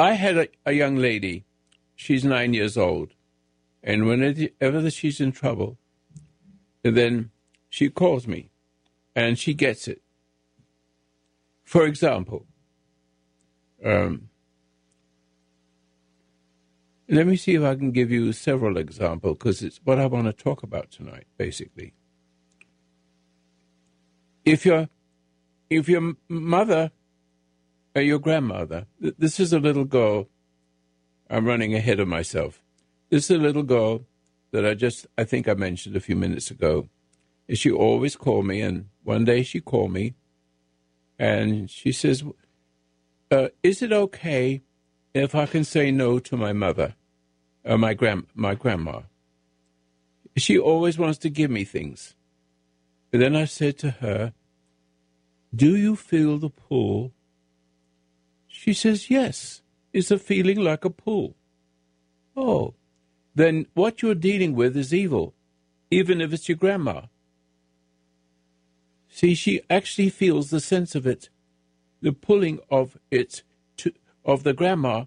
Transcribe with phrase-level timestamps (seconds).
[0.00, 1.44] I had a, a young lady,
[1.94, 3.10] she's nine years old,
[3.82, 5.78] and whenever she's in trouble,
[6.82, 7.30] then
[7.68, 8.50] she calls me
[9.14, 10.00] and she gets it.
[11.64, 12.46] For example,
[13.84, 14.30] um,
[17.08, 20.26] let me see if I can give you several examples because it's what I want
[20.26, 21.92] to talk about tonight, basically.
[24.44, 24.88] If your
[25.68, 26.90] if your mother
[27.94, 30.28] or your grandmother, this is a little girl.
[31.28, 32.62] I'm running ahead of myself.
[33.08, 34.06] This is a little girl
[34.52, 36.88] that I just I think I mentioned a few minutes ago.
[37.52, 40.14] She always called me, and one day she called me,
[41.18, 42.22] and she says,
[43.30, 44.62] uh, "Is it okay
[45.14, 46.94] if I can say no to my mother,
[47.64, 49.02] or my grand my grandma?"
[50.36, 52.14] She always wants to give me things.
[53.10, 54.32] Then I said to her,
[55.52, 57.12] "Do you feel the pull?"
[58.62, 61.34] She says, "Yes, it's a feeling like a pull."
[62.36, 62.74] Oh,
[63.34, 65.34] then what you're dealing with is evil,
[65.90, 67.06] even if it's your grandma.
[69.08, 71.30] See, she actually feels the sense of it,
[72.02, 73.44] the pulling of it
[73.78, 73.94] to,
[74.26, 75.06] of the grandma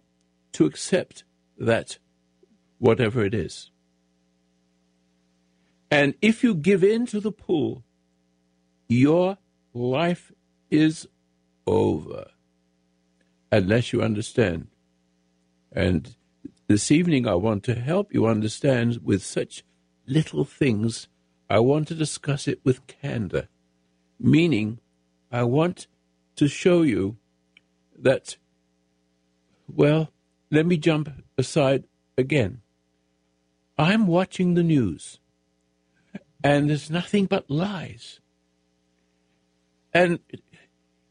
[0.53, 1.23] to accept
[1.55, 1.99] that
[2.79, 3.69] whatever it is.
[5.91, 7.83] And if you give in to the pull,
[8.89, 9.37] your
[9.75, 10.31] life
[10.71, 11.07] is
[11.67, 12.31] over.
[13.53, 14.67] Unless you understand.
[15.71, 16.15] And
[16.67, 19.63] this evening, I want to help you understand with such
[20.07, 21.07] little things.
[21.49, 23.47] I want to discuss it with candor
[24.23, 24.79] meaning
[25.31, 25.87] I want
[26.37, 27.17] to show you
[27.99, 28.37] that,
[29.67, 30.11] well,
[30.49, 31.83] let me jump aside
[32.17, 32.61] again.
[33.77, 35.19] I'm watching the news,
[36.43, 38.19] and there's nothing but lies.
[39.93, 40.19] And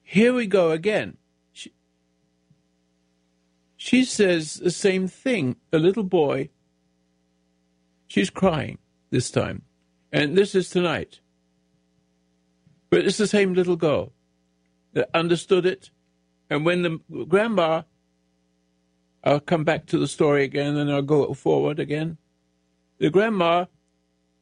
[0.02, 1.18] here we go again.
[3.84, 5.56] She, says the same thing.
[5.72, 6.50] A little boy,
[8.06, 8.78] she's crying
[9.10, 9.62] this time.
[10.12, 11.18] And this is tonight.
[12.90, 14.12] But it's the same little girl
[14.92, 15.90] that understood it.
[16.48, 17.82] And when the grandma,
[19.24, 22.18] I'll come back to the story again and I'll go forward again.
[22.98, 23.64] The grandma,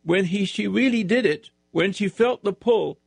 [0.02, 2.98] when he she really did it, when she felt the pull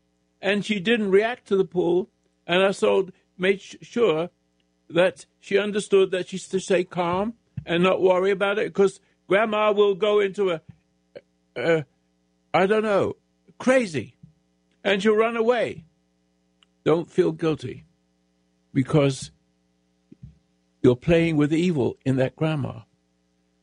[0.41, 2.09] and she didn't react to the pull,
[2.47, 4.31] and I so made sure
[4.89, 7.33] that she understood that she's to stay calm
[7.65, 10.61] and not worry about it because grandma will go into a,
[11.55, 11.85] a
[12.53, 13.15] I don't know,
[13.57, 14.15] crazy
[14.83, 15.85] and you run away.
[16.83, 17.85] Don't feel guilty
[18.73, 19.31] because
[20.81, 22.81] you're playing with evil in that grandma.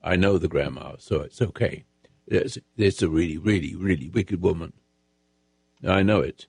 [0.03, 1.85] I know the grandma, so it's okay.
[2.27, 4.73] It's, it's a really, really, really wicked woman.
[5.87, 6.47] I know it.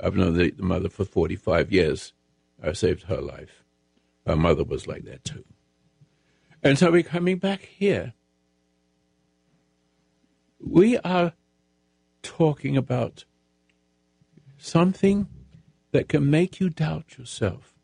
[0.00, 2.12] I've known the, the mother for 45 years.
[2.62, 3.63] I saved her life.
[4.26, 5.44] Her mother was like that too.
[6.62, 8.14] And so we're coming back here.
[10.58, 11.34] We are
[12.22, 13.26] talking about
[14.56, 15.28] something
[15.92, 17.74] that can make you doubt yourself.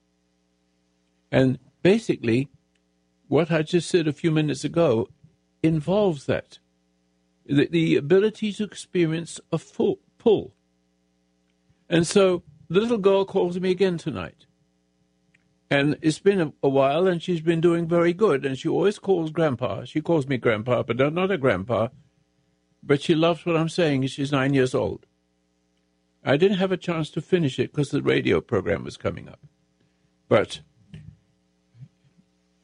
[1.31, 2.49] And basically,
[3.29, 5.09] what I just said a few minutes ago
[5.63, 6.59] involves that
[7.45, 10.55] the, the ability to experience a full pull.
[11.89, 14.47] And so the little girl calls me again tonight.
[15.71, 18.45] And it's been a, a, while, and she's been doing very good.
[18.45, 19.85] And she always calls Grandpa.
[19.85, 21.89] She calls me Grandpa, but not a Grandpa.
[22.83, 24.07] But she loves what I'm saying.
[24.09, 25.07] She's nine years old.
[26.25, 29.41] I didn't have a chance to finish it because the radio program was coming up.
[30.29, 30.61] But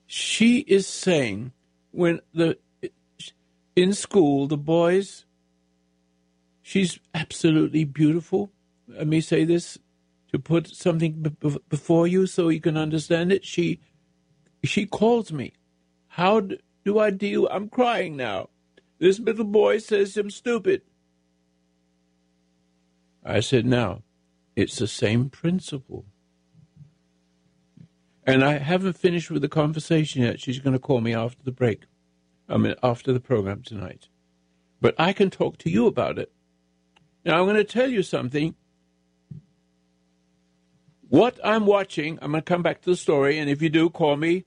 [0.07, 1.53] she is saying
[1.91, 2.59] when the
[3.75, 5.27] in school the boys
[6.63, 8.53] she's absolutely beautiful
[8.87, 9.79] let me say this
[10.37, 11.37] to put something
[11.69, 13.81] before you so you can understand it she
[14.65, 15.53] she calls me
[16.09, 16.41] how
[16.85, 18.49] do i deal i'm crying now
[18.99, 20.83] this little boy says i'm stupid
[23.27, 24.03] I said, now,
[24.55, 26.07] it's the same principle.
[28.25, 30.41] And I haven't finished with the conversation yet.
[30.41, 31.83] She's going to call me after the break.
[32.49, 34.09] I mean, after the program tonight.
[34.81, 36.33] But I can talk to you about it.
[37.25, 38.55] Now, I'm going to tell you something.
[41.09, 43.91] What I'm watching, I'm going to come back to the story, and if you do,
[43.91, 44.45] call me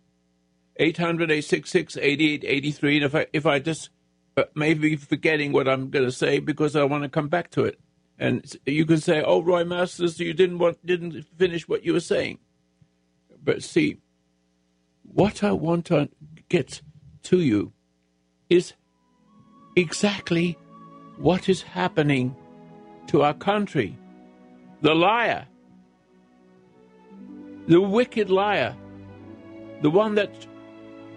[0.75, 2.95] 800 866 8883.
[2.97, 3.89] And if I, if I just
[4.39, 7.65] uh, maybe forgetting what I'm going to say because I want to come back to
[7.65, 7.79] it.
[8.17, 11.99] And you can say, "Oh, Roy Masters, you didn't want, didn't finish what you were
[11.99, 12.39] saying."
[13.43, 13.97] But see,
[15.03, 16.09] what I want to
[16.49, 16.81] get
[17.23, 17.73] to you
[18.49, 18.73] is
[19.75, 20.57] exactly
[21.17, 22.35] what is happening
[23.07, 23.97] to our country.
[24.81, 25.47] The liar,
[27.69, 28.75] the wicked liar,
[29.81, 30.31] the one that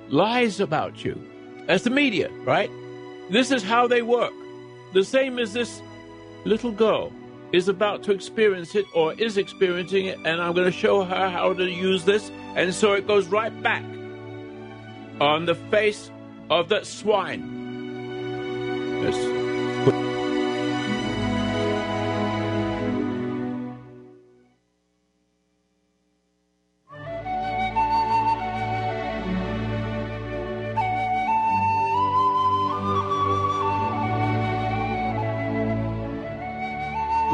[0.09, 1.19] lies about you.
[1.67, 2.71] That's the media, right?
[3.31, 4.35] This is how they work.
[4.93, 5.81] The same as this
[6.45, 7.11] little girl
[7.53, 11.31] is about to experience it or is experiencing it, and I'm going to show her
[11.31, 12.31] how to use this.
[12.55, 13.85] And so it goes right back
[15.21, 16.11] on the face
[16.51, 19.01] of that swine.
[19.03, 19.42] Yes.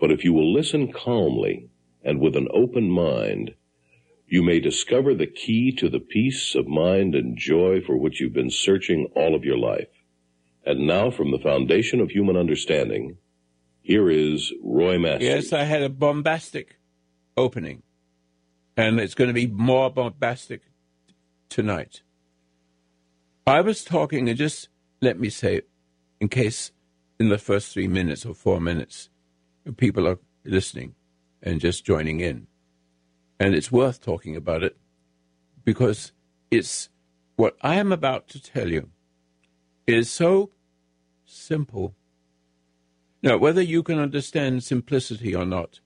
[0.00, 1.70] But if you will listen calmly
[2.02, 3.54] and with an open mind,
[4.26, 8.34] you may discover the key to the peace of mind and joy for which you've
[8.34, 9.88] been searching all of your life.
[10.64, 13.16] And now, from the foundation of human understanding,
[13.80, 15.22] here is Roy Masters.
[15.22, 16.78] Yes, I had a bombastic
[17.38, 17.82] opening,
[18.76, 20.60] and it's going to be more bombastic
[21.48, 22.02] tonight.
[23.46, 24.68] I was talking, and just
[25.00, 25.62] let me say,
[26.20, 26.70] in case
[27.18, 29.08] in the first three minutes or four minutes,
[29.76, 30.94] people are listening
[31.42, 32.46] and just joining in.
[33.40, 34.76] And it's worth talking about it
[35.64, 36.12] because
[36.50, 36.88] it's
[37.36, 38.90] what I am about to tell you
[39.86, 40.50] is so
[41.24, 41.94] simple.
[43.22, 45.80] Now, whether you can understand simplicity or not,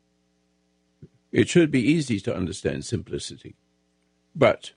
[1.30, 3.56] it should be easy to understand simplicity.
[4.34, 4.72] But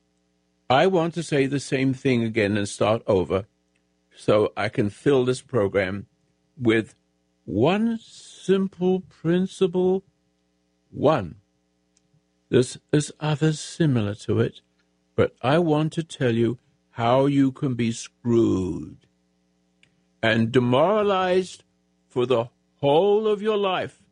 [0.69, 3.45] I want to say the same thing again and start over
[4.15, 6.07] so I can fill this program
[6.57, 6.95] with
[7.45, 7.99] one
[8.45, 10.03] simple principle.
[10.91, 11.35] One.
[12.49, 14.61] There's, there's others similar to it,
[15.15, 16.59] but I want to tell you
[16.91, 19.07] how you can be screwed
[20.21, 21.63] and demoralized
[22.07, 22.45] for the
[22.75, 24.03] whole of your life.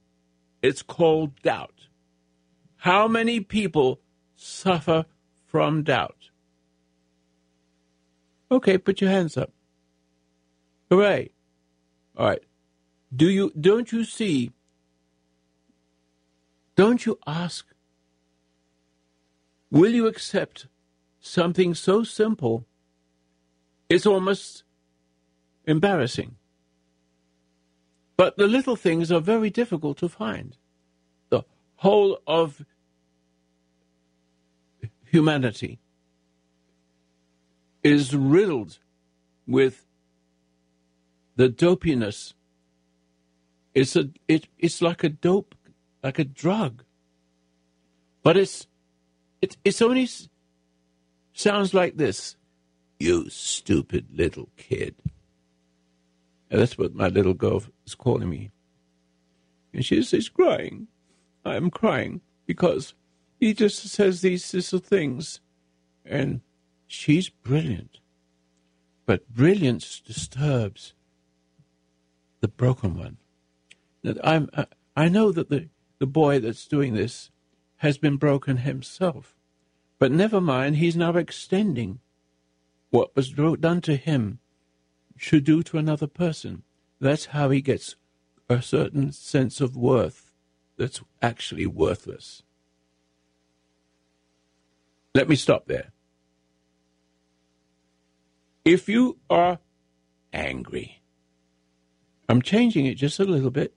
[0.61, 1.87] It's called doubt.
[2.77, 4.01] How many people
[4.35, 5.05] suffer
[5.45, 6.29] from doubt?
[8.51, 9.51] Okay, put your hands up.
[10.89, 11.31] Hooray.
[12.17, 12.43] All right.
[13.15, 14.51] Do you don't you see?
[16.75, 17.67] Don't you ask?
[19.69, 20.67] Will you accept
[21.19, 22.65] something so simple?
[23.89, 24.63] It's almost
[25.65, 26.35] embarrassing.
[28.17, 30.57] But the little things are very difficult to find.
[31.29, 31.43] The
[31.77, 32.65] whole of
[35.05, 35.79] humanity
[37.83, 38.79] is riddled
[39.45, 39.85] with
[41.35, 42.33] the dopiness
[43.73, 45.55] it's a it, it's like a dope,
[46.03, 46.83] like a drug.
[48.21, 48.67] But it's
[49.41, 50.07] it it's only
[51.33, 52.35] sounds like this.
[52.99, 54.95] You stupid little kid.
[56.49, 58.51] And that's what my little girl is calling me.
[59.73, 60.87] And she says, crying.
[61.43, 62.93] I am crying because
[63.39, 65.41] he just says these little things.
[66.05, 66.41] And
[66.85, 67.99] she's brilliant.
[69.07, 70.93] But brilliance disturbs
[72.39, 73.17] the broken one
[74.03, 75.69] that I'm, uh, I know that the,
[75.99, 77.31] the boy that's doing this
[77.77, 79.35] has been broken himself.
[79.99, 81.99] But never mind, he's now extending
[82.89, 84.39] what was done to him
[85.17, 86.63] should do to another person.
[86.99, 87.95] That's how he gets
[88.49, 90.31] a certain sense of worth
[90.77, 92.43] that's actually worthless.
[95.15, 95.91] Let me stop there.
[98.65, 99.59] If you are
[100.31, 101.01] angry,
[102.27, 103.75] I'm changing it just a little bit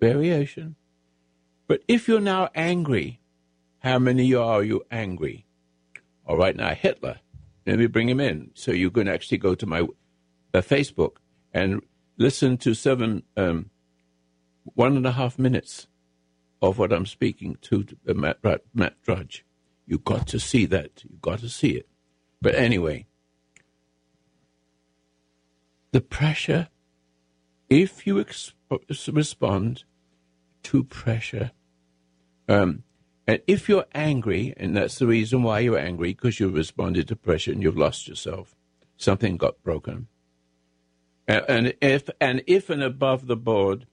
[0.00, 0.76] variation.
[1.66, 3.20] But if you're now angry,
[3.80, 5.46] how many are you angry?
[6.26, 7.20] All right, now Hitler,
[7.66, 8.50] let me bring him in.
[8.54, 11.16] So you can actually go to my uh, Facebook
[11.52, 11.82] and
[12.16, 13.70] listen to seven, um,
[14.74, 15.86] one and a half minutes
[16.62, 18.38] of what I'm speaking to uh, Matt,
[18.74, 19.44] Matt Drudge.
[19.86, 21.04] You got to see that.
[21.04, 21.88] You got to see it.
[22.40, 23.06] But anyway,
[25.92, 26.68] the pressure,
[27.68, 28.24] if you
[29.08, 29.84] respond
[30.62, 31.52] to pressure.
[32.48, 32.84] Um,
[33.26, 37.16] and if you're angry, and that's the reason why you're angry, because you responded to
[37.16, 38.54] pressure and you've lost yourself,
[38.96, 40.06] something got broken.
[41.26, 43.86] And, and if and if and above the board,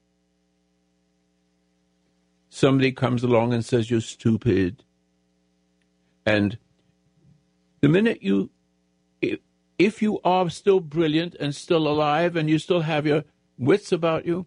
[2.49, 4.83] somebody comes along and says you're stupid,
[6.27, 6.59] and
[7.81, 8.51] the minute you
[9.19, 9.39] if,
[9.79, 13.23] if you are still brilliant and still alive and you still have your
[13.65, 14.45] wits about you,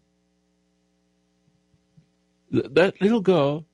[2.53, 3.67] th- that little girl,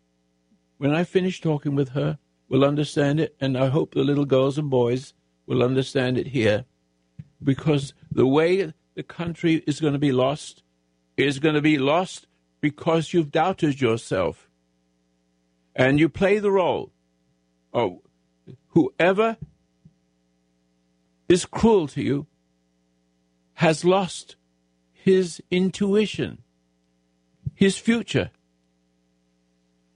[0.78, 2.18] when I finish talking with her,
[2.48, 5.14] will understand it, and I hope the little girls and boys
[5.46, 6.64] will understand it here,
[7.42, 10.62] because the way the country is going to be lost
[11.16, 12.26] is going to be lost
[12.60, 14.48] because you've doubted yourself.
[15.74, 16.92] And you play the role
[17.72, 17.98] of
[18.68, 19.36] whoever
[21.28, 22.26] is cruel to you
[23.54, 24.36] has lost
[25.02, 26.38] his intuition,
[27.54, 28.30] his future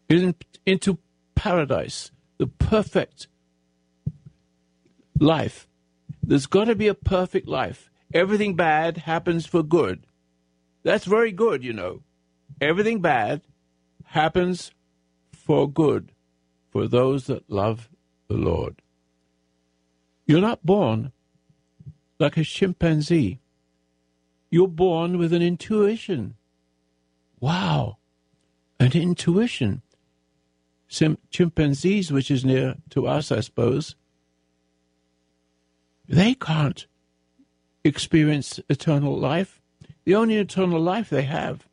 [0.09, 0.35] in,
[0.65, 0.99] into
[1.37, 3.29] paradise, the perfect
[5.21, 5.69] life.
[6.25, 7.89] There's got to be a perfect life.
[8.13, 10.09] Everything bad happens for good.
[10.83, 12.03] That's very good, you know.
[12.61, 13.43] Everything bad
[14.07, 14.73] happens
[15.33, 16.11] for good
[16.73, 17.89] for those that love
[18.27, 18.83] the Lord.
[20.27, 21.13] You're not born
[22.19, 23.39] like a chimpanzee.
[24.57, 26.35] You're born with an intuition.
[27.41, 27.99] Wow,
[28.81, 29.83] an intuition.
[30.89, 33.97] Sim- chimpanzees, which is near to us, I suppose,
[36.09, 36.87] they can't
[37.85, 39.61] experience eternal life.
[40.07, 41.69] The only eternal life they have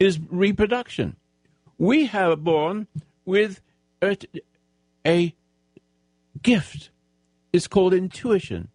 [0.00, 1.14] is reproduction.
[1.78, 2.88] We have born
[3.24, 3.60] with
[4.02, 4.18] a,
[5.06, 5.32] a
[6.42, 6.90] gift.
[7.52, 8.70] It's called intuition,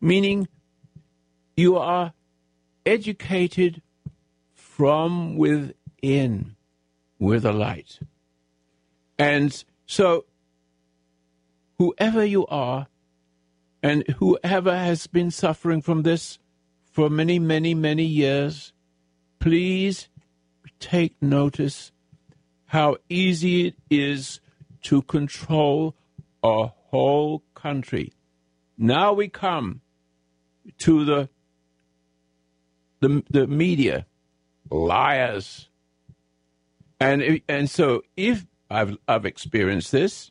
[0.00, 0.48] meaning
[1.56, 2.14] you are
[2.88, 3.82] educated
[4.54, 6.56] from within
[7.18, 7.98] with a light.
[9.18, 10.24] And so,
[11.76, 12.86] whoever you are,
[13.82, 16.38] and whoever has been suffering from this
[16.90, 18.72] for many, many, many years,
[19.38, 20.08] please
[20.80, 21.92] take notice
[22.66, 24.40] how easy it is
[24.82, 25.94] to control
[26.42, 28.12] a whole country.
[28.76, 29.80] Now we come
[30.78, 31.28] to the
[33.00, 34.06] the, the media
[34.70, 35.68] liars.
[37.00, 40.30] And and so if I've I've experienced this,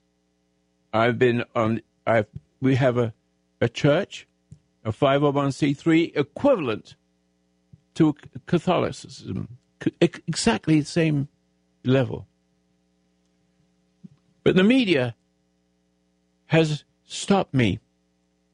[0.93, 2.27] I've been on I've
[2.59, 3.13] we have a
[3.62, 4.27] a church,
[4.83, 6.95] a 501c3 equivalent
[7.95, 9.57] to Catholicism,
[10.00, 11.27] exactly the same
[11.83, 12.27] level.
[14.43, 15.15] But the media
[16.47, 17.79] has stopped me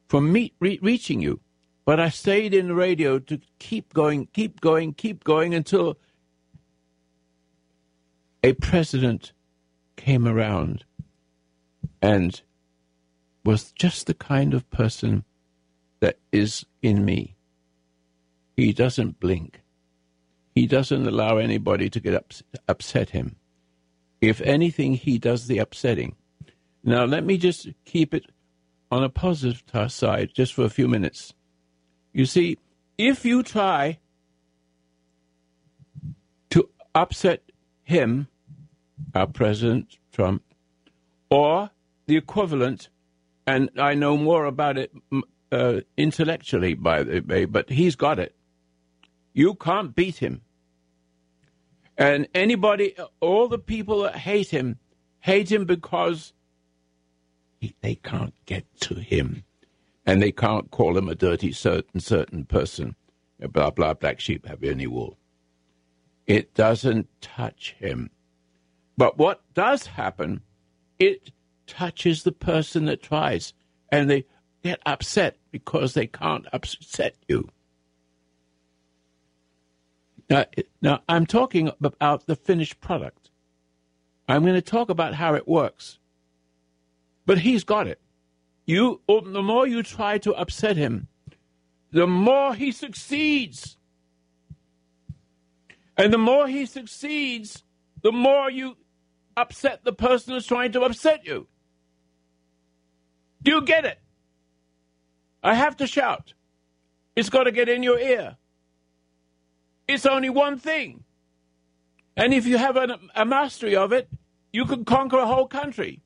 [0.07, 1.39] from meet, re- reaching you.
[1.85, 5.97] But I stayed in the radio to keep going, keep going, keep going until
[8.43, 9.33] a president
[9.97, 10.85] came around
[12.01, 12.41] and
[13.43, 15.25] was just the kind of person
[15.99, 17.35] that is in me.
[18.55, 19.61] He doesn't blink.
[20.55, 23.35] He doesn't allow anybody to get ups- upset him.
[24.21, 26.15] If anything, he does the upsetting.
[26.83, 28.25] Now, let me just keep it
[28.91, 31.33] on a positive side just for a few minutes.
[32.13, 32.59] You see,
[32.97, 33.97] if you try
[36.51, 37.41] to upset
[37.83, 38.27] him,
[39.15, 40.43] our President Trump,
[41.29, 41.71] or
[42.05, 42.89] the equivalent,
[43.47, 44.91] and I know more about it
[45.51, 48.35] uh, intellectually, by the way, but he's got it.
[49.33, 50.41] You can't beat him.
[51.97, 54.77] And anybody, all the people that hate him,
[55.19, 56.33] hate him because
[57.59, 59.43] he, they can't get to him
[60.05, 62.95] and they can't call him a dirty certain certain person.
[63.39, 65.17] Blah blah black sheep have any wool.
[66.27, 68.09] It doesn't touch him.
[68.97, 70.41] But what does happen,
[70.99, 71.31] it
[71.67, 73.53] touches the person that tries,
[73.91, 74.25] and they
[74.63, 77.49] get upset because they can't upset you.
[80.29, 80.45] Now,
[80.81, 83.29] now I'm talking about the finished product.
[84.27, 85.99] I'm going to talk about how it works.
[87.25, 87.99] But he's got it.
[88.65, 91.07] You, oh, the more you try to upset him,
[91.91, 93.77] the more he succeeds.
[95.97, 97.63] And the more he succeeds,
[98.01, 98.77] the more you
[99.37, 101.47] upset the person who's trying to upset you.
[103.43, 103.99] Do you get it?
[105.43, 106.33] I have to shout.
[107.15, 108.37] It's got to get in your ear.
[109.87, 111.03] It's only one thing.
[112.15, 114.07] And if you have a, a mastery of it,
[114.51, 116.01] you can conquer a whole country.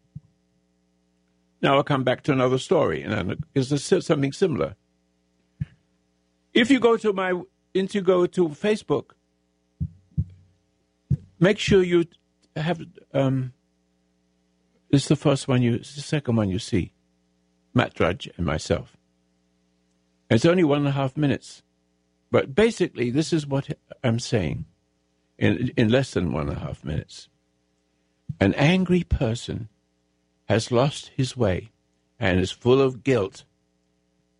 [1.67, 4.77] Now I'll come back to another story, and it's something similar.
[6.53, 7.41] If you go to my,
[7.73, 9.07] if you go to Facebook,
[11.41, 12.05] make sure you
[12.55, 12.81] have.
[13.13, 13.51] Um,
[14.91, 16.93] it's the first one you, it's the second one you see,
[17.73, 18.95] Matt Drudge and myself.
[20.29, 21.63] It's only one and a half minutes,
[22.31, 24.63] but basically this is what I'm saying,
[25.37, 27.27] in in less than one and a half minutes.
[28.39, 29.67] An angry person
[30.47, 31.71] has lost his way
[32.19, 33.45] and is full of guilt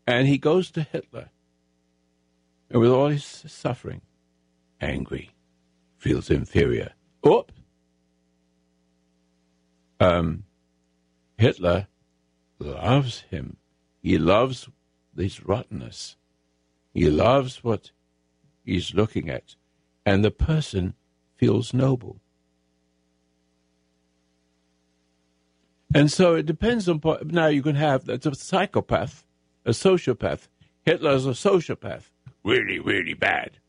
[0.08, 1.30] And he goes to Hitler.
[2.70, 4.02] And with all his suffering,
[4.80, 5.32] angry,
[5.98, 6.94] feels inferior.
[7.26, 7.52] Oop!
[10.00, 10.44] Um,
[11.38, 11.88] Hitler
[12.60, 13.58] loves him.
[14.02, 14.70] He loves
[15.14, 16.16] this rottenness.
[16.94, 17.92] He loves what
[18.64, 19.56] he's looking at.
[20.06, 20.94] And the person
[21.36, 22.22] feels noble.
[25.94, 27.02] And so it depends on.
[27.26, 29.26] Now you can have a psychopath,
[29.66, 30.48] a sociopath.
[30.86, 32.04] Hitler's a sociopath,
[32.44, 33.60] really, really bad.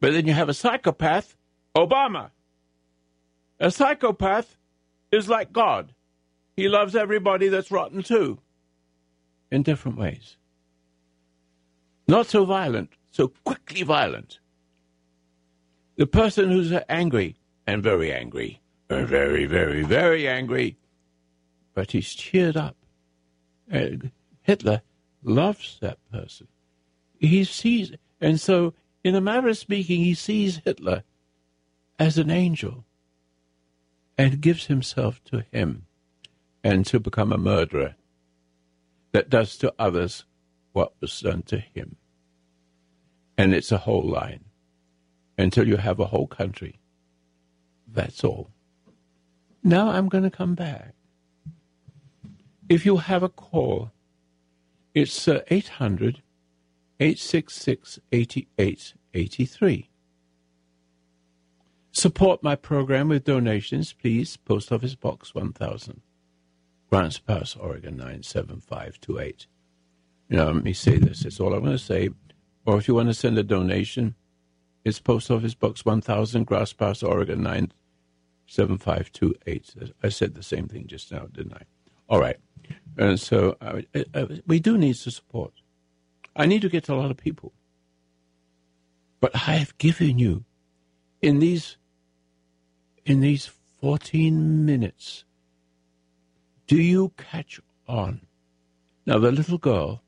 [0.00, 1.36] But then you have a psychopath,
[1.76, 2.30] Obama.
[3.60, 4.56] A psychopath
[5.12, 5.94] is like God.
[6.56, 8.40] He loves everybody that's rotten too,
[9.50, 10.36] in different ways.
[12.08, 14.40] Not so violent, so quickly violent.
[15.96, 20.76] The person who's angry, and very angry, very, very, very angry,
[21.74, 22.76] but he's cheered up.
[23.68, 24.10] And
[24.42, 24.82] Hitler
[25.22, 26.48] loves that person.
[27.18, 28.74] He sees, and so,
[29.04, 31.04] in a matter of speaking, he sees Hitler
[31.98, 32.84] as an angel
[34.18, 35.86] and gives himself to him
[36.64, 37.94] and to become a murderer
[39.12, 40.24] that does to others
[40.72, 41.96] what was done to him.
[43.36, 44.44] And it's a whole line
[45.38, 46.80] until you have a whole country.
[47.86, 48.50] That's all.
[49.62, 50.94] Now I'm going to come back.
[52.72, 53.92] If you have a call,
[54.94, 56.22] it's uh, 800
[56.98, 59.90] 866 8883.
[61.90, 64.38] Support my program with donations, please.
[64.38, 66.00] Post Office Box 1000,
[66.88, 69.46] Grants Pass, Oregon 97528.
[70.30, 71.24] You know, let me say this.
[71.24, 72.08] That's all I'm going to say.
[72.64, 74.14] Or if you want to send a donation,
[74.82, 79.92] it's Post Office Box 1000, Grants Pass, Oregon 97528.
[80.02, 81.64] I said the same thing just now, didn't I?
[82.08, 82.38] All right.
[82.96, 83.82] And so uh,
[84.14, 85.52] uh, we do need to support.
[86.36, 87.52] I need to get a lot of people.
[89.20, 90.44] But I have given you
[91.20, 91.76] in these
[93.04, 95.24] in these 14 minutes,
[96.66, 98.20] do you catch on?
[99.06, 100.02] Now, the little girl,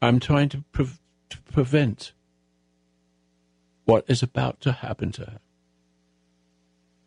[0.00, 0.88] I'm trying to, pre-
[1.28, 2.12] to prevent
[3.84, 5.38] what is about to happen to her.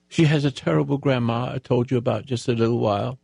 [0.07, 3.19] She has a terrible grandma I told you about just a little while.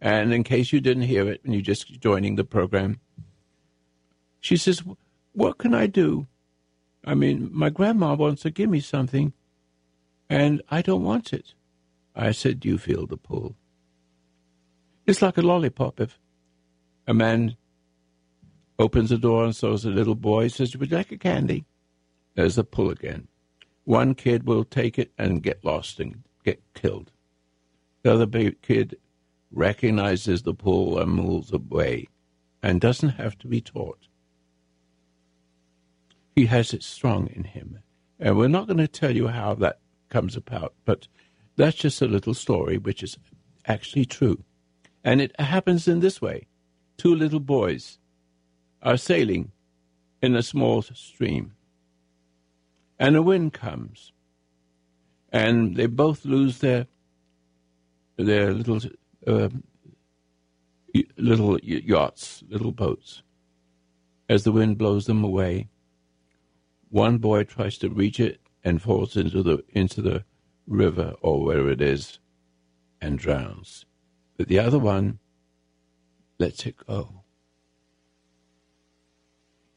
[0.00, 3.00] And in case you didn't hear it and you're just joining the program,
[4.40, 4.82] she says,
[5.32, 6.26] What can I do?
[7.04, 9.32] I mean, my grandma wants to give me something,
[10.28, 11.54] and I don't want it.
[12.14, 13.56] I said, Do you feel the pull?
[15.06, 16.00] It's like a lollipop.
[16.00, 16.18] If
[17.06, 17.56] a man
[18.78, 21.64] opens the door and saws a little boy, says, Would you like a candy?
[22.34, 23.26] There's a pull again.
[23.84, 27.10] One kid will take it and get lost and get killed.
[28.02, 28.98] The other kid
[29.50, 32.08] recognizes the pull and moves away
[32.62, 34.08] and doesn't have to be taught.
[36.34, 37.80] He has it strong in him.
[38.20, 40.74] And we're not going to tell you how that comes about.
[40.84, 41.08] But
[41.56, 43.18] that's just a little story which is
[43.66, 44.44] actually true.
[45.04, 46.46] And it happens in this way
[46.96, 47.98] two little boys
[48.82, 49.52] are sailing
[50.20, 51.54] in a small stream,
[52.98, 54.12] and a wind comes,
[55.32, 56.86] and they both lose their
[58.16, 58.80] their little
[59.26, 59.48] uh,
[61.16, 63.22] little yachts, little boats,
[64.28, 65.68] as the wind blows them away.
[66.90, 70.24] One boy tries to reach it and falls into the into the
[70.66, 72.18] river or where it is
[73.00, 73.84] and drowns.
[74.36, 75.18] But the other one
[76.38, 77.22] lets it go.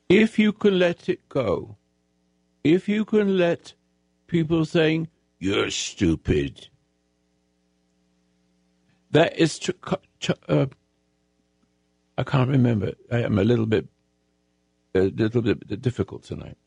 [0.09, 1.77] If you can let it go,
[2.63, 3.73] if you can let
[4.27, 5.07] people saying,
[5.39, 6.67] you're stupid,
[9.11, 9.59] that is,
[10.47, 10.65] uh,
[12.17, 12.93] I can't remember.
[13.11, 13.87] I am a little bit,
[14.95, 16.57] a little bit difficult tonight.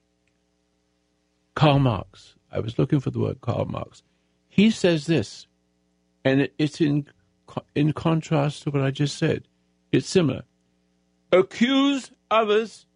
[1.54, 2.34] Karl Marx.
[2.50, 4.02] I was looking for the word Karl Marx.
[4.48, 5.46] He says this,
[6.24, 7.06] and it, it's in
[7.74, 9.44] in contrast to what I just said.
[9.92, 10.42] It's similar.
[11.32, 12.86] Accuse others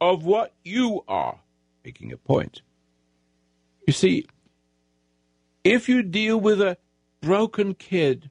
[0.00, 1.40] of what you are,
[1.84, 2.62] making a point.
[3.86, 4.26] You see,
[5.64, 6.78] if you deal with a
[7.20, 8.30] broken kid,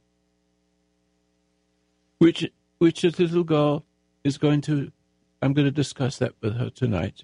[2.20, 3.86] which which a little girl
[4.24, 4.92] is going to,
[5.42, 7.24] I'm going to discuss that with her tonight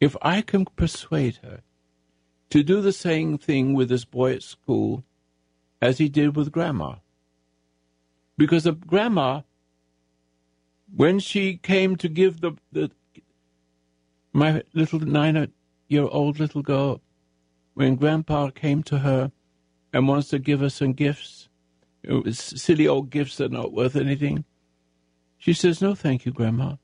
[0.00, 1.62] if I can persuade her
[2.50, 5.04] to do the same thing with this boy at school
[5.80, 6.96] as he did with grandma.
[8.38, 9.42] Because the grandma,
[10.94, 12.90] when she came to give the, the
[14.32, 15.50] my little nine
[15.88, 17.00] year old little girl,
[17.74, 19.32] when grandpa came to her
[19.92, 21.45] and wants to give her some gifts,
[22.32, 24.44] silly old gifts that are not worth anything,
[25.38, 26.76] she says, No, thank you, grandma.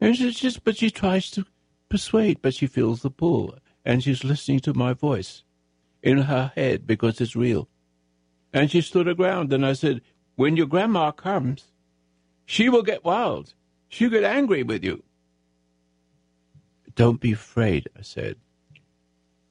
[0.00, 1.46] And she's just, but she tries to
[1.88, 5.42] persuade, but she feels the pull, and she's listening to my voice
[6.02, 7.68] in her head because it's real.
[8.52, 10.02] And she stood her ground, and I said,
[10.36, 11.64] when your grandma comes,
[12.44, 13.54] she will get wild.
[13.88, 15.02] She'll get angry with you.
[16.94, 18.36] Don't be afraid, I said,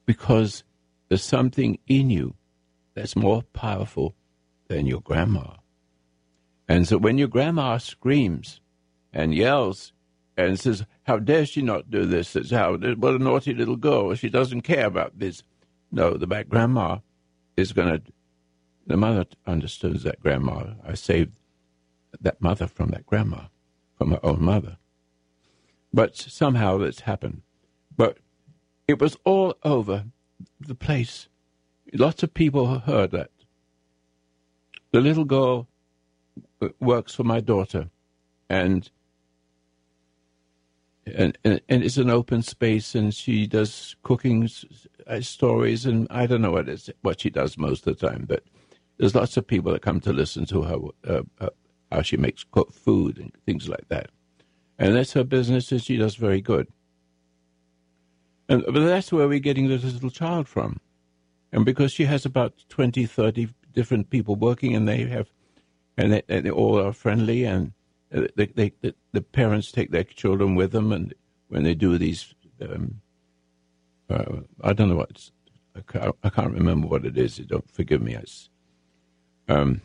[0.04, 0.64] because
[1.08, 2.34] there's something in you
[2.94, 4.14] that's more powerful
[4.68, 5.54] than your grandma.
[6.68, 8.60] And so when your grandma screams
[9.12, 9.92] and yells
[10.36, 12.34] and says, How dare she not do this?
[12.36, 14.14] It's how, what a naughty little girl.
[14.14, 15.42] She doesn't care about this.
[15.92, 16.98] No, the back grandma
[17.56, 18.12] is going to,
[18.86, 20.74] the mother understands that grandma.
[20.84, 21.38] I saved
[22.20, 23.42] that mother from that grandma,
[23.96, 24.78] from her own mother.
[25.92, 27.42] But somehow it's happened.
[27.96, 28.18] But
[28.86, 30.04] it was all over
[30.60, 31.28] the place.
[31.92, 33.30] Lots of people heard that.
[34.96, 35.68] The little girl
[36.80, 37.90] works for my daughter,
[38.48, 38.90] and
[41.04, 44.48] and, and, and it's an open space, and she does cooking
[45.06, 48.24] uh, stories, and I don't know what it's what she does most of the time,
[48.26, 48.44] but
[48.96, 51.50] there's lots of people that come to listen to her uh, uh,
[51.92, 54.08] how she makes cook food and things like that,
[54.78, 56.68] and that's her business, and she does very good.
[58.48, 60.80] And but that's where we're getting this little child from,
[61.52, 65.28] and because she has about 20, 30 different people working, and they have,
[65.96, 67.72] and they, and they all are friendly and
[68.10, 71.14] they, they, the, the parents take their children with them, and
[71.48, 73.00] when they do these, um,
[74.08, 75.30] uh, I don't know what
[75.74, 77.36] I can't, I can't, remember what it is.
[77.38, 78.16] Don't forgive me.
[79.48, 79.82] Um,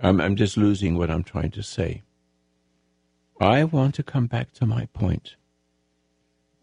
[0.00, 2.02] I'm, I'm just losing what I'm trying to say.
[3.40, 5.36] I want to come back to my point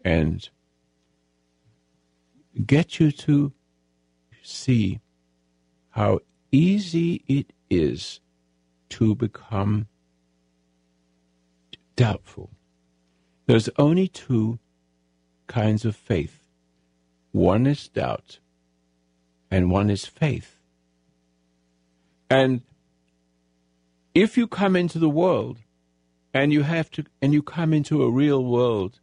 [0.04, 0.48] and
[2.66, 3.52] get you to
[4.42, 5.00] see
[5.90, 6.20] how
[6.52, 8.20] easy it is
[8.90, 9.86] to become
[11.96, 12.50] doubtful.
[13.46, 14.58] There's only two
[15.46, 16.42] kinds of faith
[17.36, 18.38] one is doubt,
[19.50, 20.56] and one is faith.
[22.30, 22.62] And
[24.14, 25.58] if you come into the world
[26.32, 29.00] and you have to, and you come into a real world,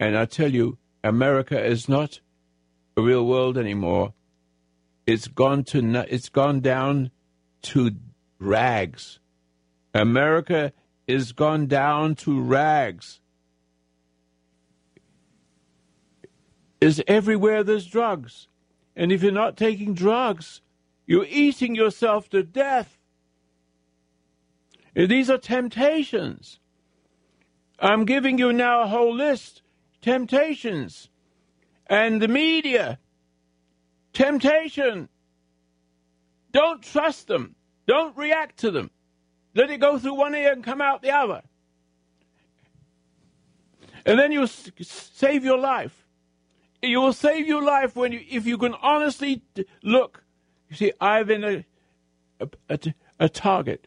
[0.00, 2.20] and I tell you, America is not
[2.96, 4.14] a real world anymore.
[5.06, 7.10] It's gone to, it's gone down
[7.62, 7.92] to
[8.38, 9.18] rags.
[9.94, 10.72] America
[11.06, 13.20] is gone down to rags.
[16.80, 18.48] Is everywhere there's drugs.
[18.96, 20.60] And if you're not taking drugs,
[21.06, 22.98] you're eating yourself to death.
[24.94, 26.58] These are temptations.
[27.78, 29.62] I'm giving you now a whole list.
[30.00, 31.08] Temptations.
[31.86, 32.98] And the media.
[34.12, 35.08] Temptation.
[36.52, 37.54] Don't trust them.
[37.86, 38.90] Don't react to them.
[39.54, 41.42] Let it go through one ear and come out the other.
[44.04, 46.06] And then you'll save your life.
[46.82, 49.42] You will save your life when you, if you can honestly
[49.82, 50.24] look.
[50.68, 51.64] You see, I've been a,
[52.40, 52.78] a, a,
[53.20, 53.86] a target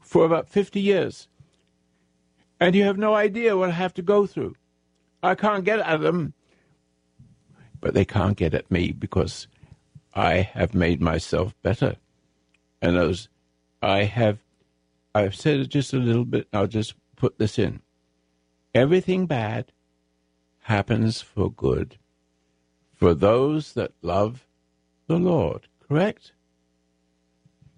[0.00, 1.28] for about 50 years.
[2.60, 4.54] And you have no idea what I have to go through.
[5.22, 6.34] I can't get at them,
[7.80, 9.48] but they can't get at me because
[10.14, 11.96] I have made myself better.
[12.82, 13.28] And those,
[13.82, 14.38] I have
[15.14, 16.48] I've said it just a little bit.
[16.52, 17.82] I'll just put this in.
[18.74, 19.72] Everything bad
[20.62, 21.98] happens for good
[22.94, 24.46] for those that love
[25.06, 26.32] the Lord, correct?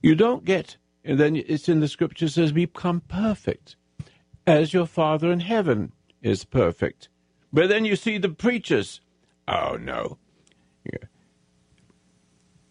[0.03, 3.77] You don't get, and then it's in the scripture says, become perfect
[4.47, 7.09] as your Father in heaven is perfect.
[7.53, 9.01] But then you see the preachers.
[9.49, 10.19] Oh, no.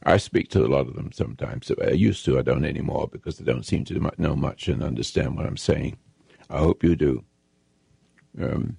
[0.03, 1.71] I speak to a lot of them sometimes.
[1.81, 2.39] I used to.
[2.39, 5.97] I don't anymore because they don't seem to know much and understand what I'm saying.
[6.49, 7.23] I hope you do.
[8.41, 8.77] Um,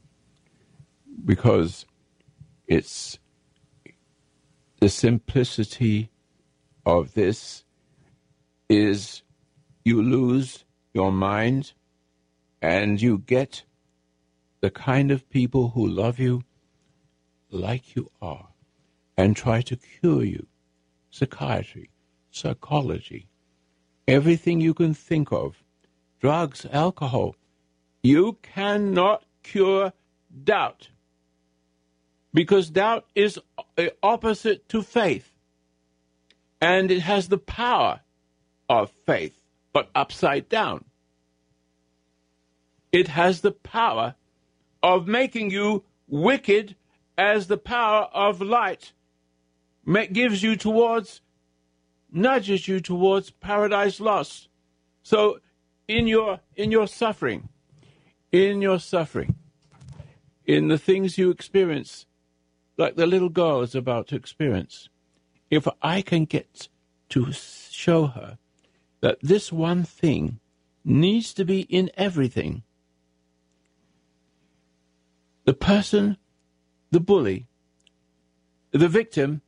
[1.24, 1.87] because
[2.66, 3.18] it's
[4.81, 6.11] the simplicity
[6.85, 7.64] of this
[8.68, 9.22] is
[9.85, 11.72] you lose your mind
[12.61, 13.62] and you get
[14.61, 16.42] the kind of people who love you
[17.53, 18.49] like you are
[19.17, 20.47] and try to cure you
[21.11, 21.91] psychiatry,
[22.31, 23.29] psychology,
[24.09, 25.62] everything you can think of,
[26.21, 27.37] drugs, alcohol.
[28.03, 29.93] You cannot cure
[30.45, 30.88] doubt
[32.33, 33.38] because doubt is
[34.03, 35.33] opposite to faith
[36.61, 38.01] and it has the power
[38.69, 40.85] of faith, but upside down.
[42.91, 44.15] It has the power
[44.83, 46.77] of making you wicked
[47.16, 48.92] as the power of light
[50.12, 51.20] gives you towards,
[52.11, 54.48] nudges you towards paradise lost.
[55.03, 55.40] So,
[55.88, 57.48] in your in your suffering,
[58.31, 59.37] in your suffering,
[60.46, 62.07] in the things you experience,
[62.77, 64.88] like the little girl is about to experience.
[65.51, 66.68] If I can get
[67.11, 68.38] to show her
[69.01, 70.40] that this one thing
[70.85, 72.62] needs to be in everything,
[75.44, 76.16] the person,
[76.92, 77.46] the bully,
[78.70, 79.40] the victim,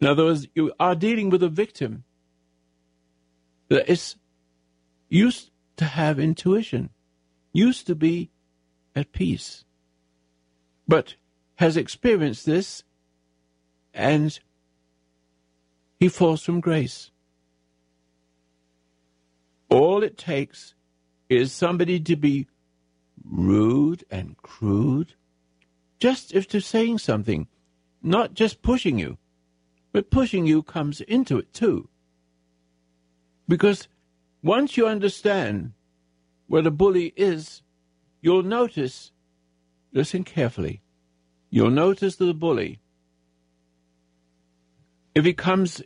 [0.00, 2.04] in other words, you are dealing with a victim
[3.68, 4.16] that is
[5.08, 6.90] used to have intuition,
[7.52, 8.30] used to be
[8.94, 9.64] at peace,
[10.86, 11.16] but
[11.56, 12.84] has experienced this
[13.94, 14.38] and
[15.98, 17.10] he falls from grace.
[19.70, 20.74] All it takes
[21.30, 22.48] is somebody to be
[23.24, 25.14] rude and crude,
[25.98, 27.48] just if to saying something,
[28.02, 29.18] not just pushing you,
[29.92, 31.88] but pushing you comes into it too.
[33.48, 33.88] Because
[34.42, 35.72] once you understand
[36.46, 37.62] where the bully is,
[38.20, 39.12] you'll notice,
[39.92, 40.82] listen carefully,
[41.50, 42.80] you'll notice the bully,
[45.14, 45.80] if he comes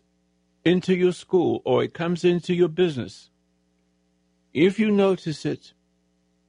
[0.64, 3.30] into your school or it comes into your business,
[4.54, 5.74] if you notice it,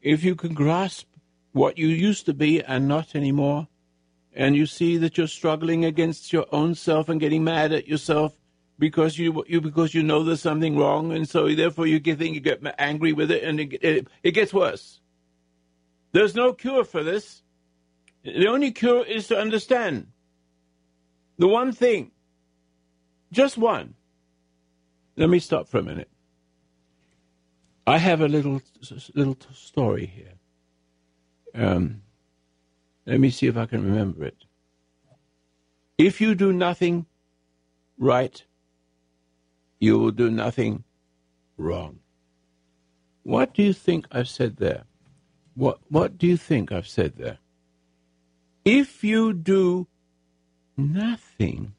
[0.02, 1.09] if you can grasp
[1.52, 3.68] what you used to be and not anymore,
[4.34, 8.34] and you see that you're struggling against your own self and getting mad at yourself
[8.78, 12.40] because you, you because you know there's something wrong, and so therefore you get you
[12.40, 15.02] get angry with it, and it, it, it gets worse.
[16.12, 17.44] There's no cure for this.
[18.24, 20.08] The only cure is to understand
[21.38, 22.12] the one thing,
[23.32, 23.96] just one.
[25.16, 26.10] Let me stop for a minute.
[27.86, 28.62] I have a little
[29.14, 30.39] little story here.
[31.56, 32.02] Um,
[33.06, 34.46] let me see if I can remember it.
[35.98, 37.06] If you do nothing
[37.98, 38.44] right,
[39.80, 40.84] you will do nothing
[41.58, 42.00] wrong.
[43.24, 44.84] What do you think I've said there?
[45.56, 47.40] What what do you think I've said there?
[48.64, 49.88] If you do
[50.78, 51.74] nothing,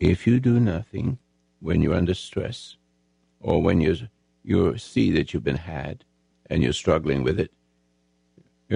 [0.00, 1.18] if you do nothing
[1.60, 2.76] when you're under stress,
[3.40, 3.96] or when you
[4.44, 6.04] you see that you've been had
[6.50, 7.52] and you're struggling with it,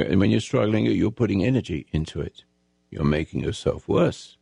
[0.02, 2.44] and when you're struggling, you're putting energy into it.
[2.90, 4.36] You're making yourself worse.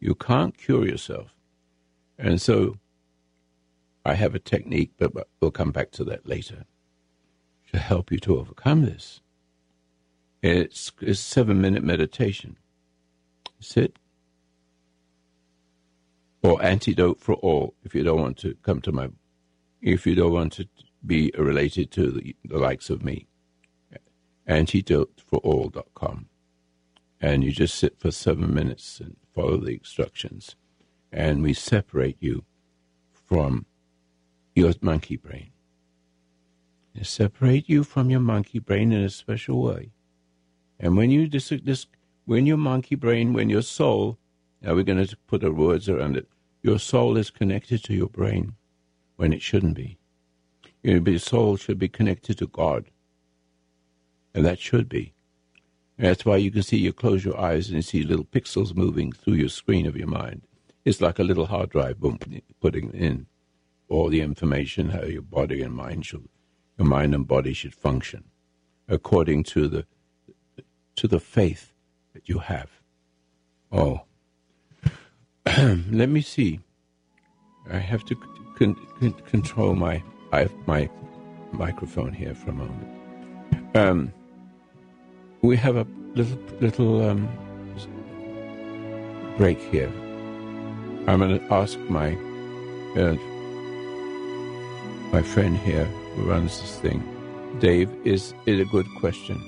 [0.00, 1.34] You can't cure yourself.
[2.18, 2.76] And so
[4.04, 6.66] I have a technique, but we'll come back to that later,
[7.72, 9.20] to help you to overcome this.
[10.42, 12.58] It's a seven minute meditation.
[13.60, 13.98] Sit.
[16.42, 19.08] Or antidote for all, if you don't want to come to my,
[19.80, 20.68] if you don't want to
[21.06, 23.28] be related to the, the likes of me
[24.48, 26.26] antidoteforall.com.
[27.20, 30.56] And you just sit for seven minutes and follow the instructions.
[31.12, 32.44] And we separate you
[33.12, 33.66] from
[34.54, 35.50] your monkey brain.
[36.94, 39.92] And separate you from your monkey brain in a special way.
[40.80, 41.86] And when you dis- dis-
[42.24, 44.18] when your monkey brain, when your soul,
[44.60, 46.28] now we're going to put our words around it,
[46.62, 48.54] your soul is connected to your brain
[49.16, 49.98] when it shouldn't be.
[50.82, 52.90] Your soul should be connected to God
[54.34, 55.12] and that should be.
[55.98, 58.74] And that's why you can see you close your eyes and you see little pixels
[58.74, 60.42] moving through your screen of your mind.
[60.84, 62.18] It's like a little hard drive boom,
[62.60, 63.26] putting in
[63.88, 66.28] all the information how your body and mind should,
[66.78, 68.24] your mind and body should function
[68.88, 69.86] according to the
[70.96, 71.72] to the faith
[72.12, 72.70] that you have.
[73.70, 74.02] Oh,
[75.46, 76.60] let me see.
[77.70, 78.16] I have to
[78.56, 80.88] con- con- control my I my
[81.52, 82.88] microphone here for a moment.
[83.74, 84.12] Um,
[85.42, 87.28] we have a little little um,
[89.36, 89.90] break here.
[91.08, 92.14] I'm going to ask my
[92.96, 93.16] uh,
[95.12, 97.02] my friend here who runs this thing,
[97.58, 97.90] Dave.
[98.04, 99.42] Is it a good question?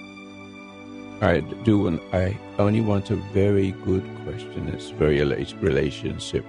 [1.21, 1.87] I do.
[1.87, 4.69] And I only want a very good question.
[4.69, 6.45] It's very relationship.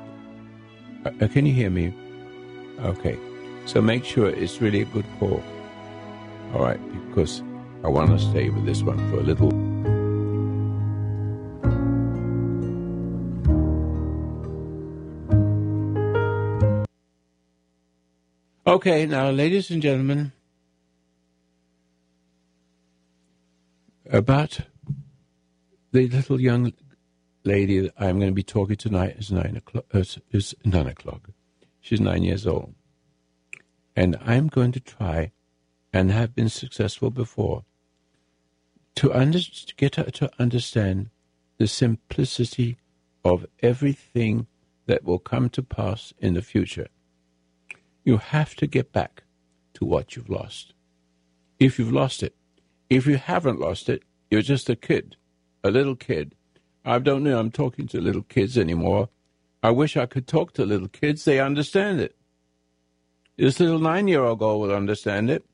[1.06, 1.94] Uh, uh, can you hear me?
[2.80, 3.18] Okay.
[3.68, 5.44] So make sure it's really a good call.
[6.54, 7.44] All right, because
[7.86, 9.50] I want to stay with this one for a little.
[18.66, 20.32] Okay, now, ladies and gentlemen,
[24.10, 24.62] about
[25.92, 26.74] the little young
[27.44, 29.86] lady that I'm going to be talking tonight is nine o'clock.
[29.94, 31.30] Uh, is nine o'clock.
[31.82, 32.74] She's nine years old,
[33.96, 35.34] and I'm going to try,
[35.94, 37.64] and have been successful before,
[38.98, 39.40] to, under,
[39.78, 41.10] get her to understand
[41.60, 42.78] the simplicity
[43.26, 44.48] of everything
[44.88, 46.88] that will come to pass in the future.
[48.06, 49.24] You have to get back
[49.76, 50.74] to what you've lost.
[51.60, 52.36] If you've lost it,
[52.90, 55.18] If you haven't lost it, you're just a kid,
[55.64, 56.36] a little kid.
[56.86, 59.10] I don't know I'm talking to little kids anymore.
[59.64, 61.26] I wish I could talk to little kids.
[61.26, 62.16] They understand it.
[63.38, 65.46] This little nine year old girl will understand it.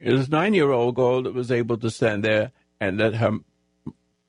[0.00, 3.38] This nine year old girl that was able to stand there and let her,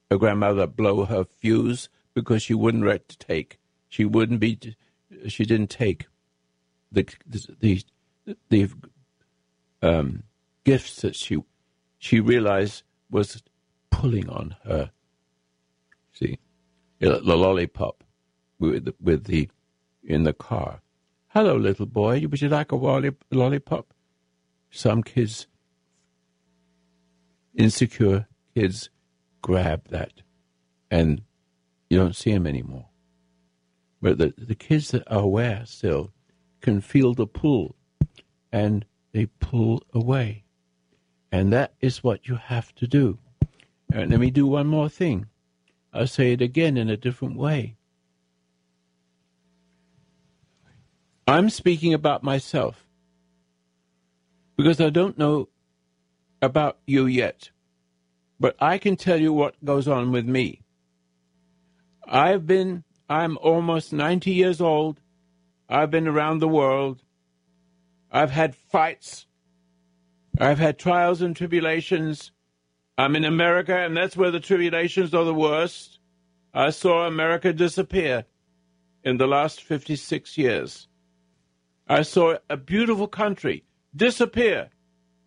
[0.09, 3.59] her grandmother blow her fuse because she wouldn't let to take.
[3.89, 4.75] She wouldn't be,
[5.27, 6.07] she didn't take
[6.91, 7.07] the,
[7.59, 7.83] the,
[8.49, 8.69] the,
[9.81, 10.23] um,
[10.63, 11.37] gifts that she,
[11.97, 13.41] she realized was
[13.89, 14.91] pulling on her.
[16.13, 16.39] See,
[16.99, 18.03] the lollipop
[18.59, 19.49] with with the
[20.03, 20.81] in the car.
[21.29, 22.25] Hello, little boy.
[22.27, 22.75] Would you like a
[23.31, 23.93] lollipop?
[24.71, 25.47] Some kids,
[27.55, 28.27] insecure
[28.57, 28.89] kids,
[29.43, 30.23] grab that,
[30.89, 31.21] and
[31.91, 32.87] you don't see them anymore.
[34.01, 36.11] But the the kids that are aware still
[36.61, 37.75] can feel the pull,
[38.51, 40.43] and they pull away,
[41.31, 43.19] and that is what you have to do.
[43.93, 45.27] And let me do one more thing.
[45.93, 47.77] I'll say it again in a different way.
[51.27, 52.87] I'm speaking about myself
[54.57, 55.49] because I don't know
[56.41, 57.51] about you yet,
[58.39, 60.61] but I can tell you what goes on with me.
[62.07, 64.99] I've been, I'm almost 90 years old.
[65.69, 67.03] I've been around the world.
[68.11, 69.25] I've had fights.
[70.39, 72.31] I've had trials and tribulations.
[72.97, 75.99] I'm in America, and that's where the tribulations are the worst.
[76.53, 78.25] I saw America disappear
[79.03, 80.87] in the last 56 years.
[81.87, 83.63] I saw a beautiful country
[83.95, 84.69] disappear.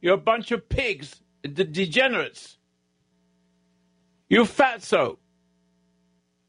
[0.00, 2.58] You're a bunch of pigs, de- degenerates.
[4.30, 5.18] You fatso.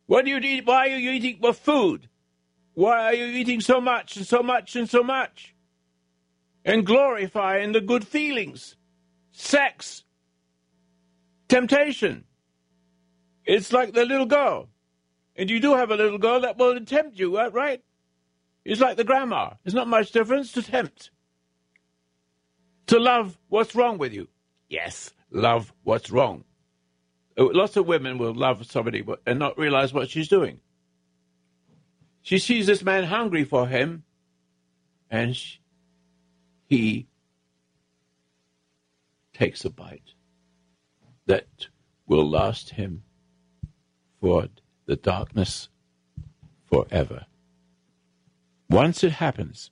[0.06, 0.65] What do you eat?
[0.65, 2.08] Why are you eating more food?
[2.76, 5.56] Why are you eating so much and so much and so much?
[6.63, 8.78] And glorifying the good feelings,
[9.32, 10.04] sex,
[11.50, 12.26] temptation.
[13.46, 14.70] It's like the little girl.
[15.36, 17.82] And you do have a little girl that will tempt you, uh, right?
[18.63, 19.54] It's like the grandma.
[19.63, 21.10] There's not much difference to tempt.
[22.88, 24.28] To love what's wrong with you.
[24.70, 26.44] Yes, love what's wrong.
[27.38, 30.60] Uh, lots of women will love somebody and not realize what she's doing.
[32.22, 34.04] She sees this man hungry for him,
[35.10, 35.60] and she,
[36.67, 37.08] he
[39.34, 40.13] takes a bite
[41.26, 41.67] that
[42.06, 43.04] will last him
[44.20, 44.48] for
[44.86, 45.70] the darkness
[46.70, 47.26] forever.
[48.70, 49.72] Once it happens,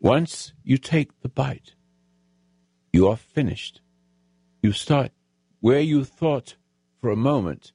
[0.00, 1.74] once you take the bite,
[2.92, 3.80] you are finished.
[4.62, 5.12] You start
[5.60, 6.56] where you thought
[7.00, 7.72] for a moment,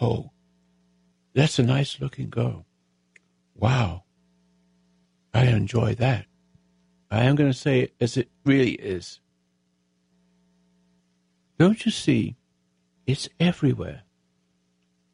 [0.00, 0.30] oh,
[1.34, 2.66] that's a nice looking girl.
[3.54, 4.04] Wow.
[5.32, 6.26] I enjoy that.
[7.10, 9.20] I am going to say it as it really is.
[11.58, 12.36] Don't you see?
[13.06, 14.02] It's everywhere.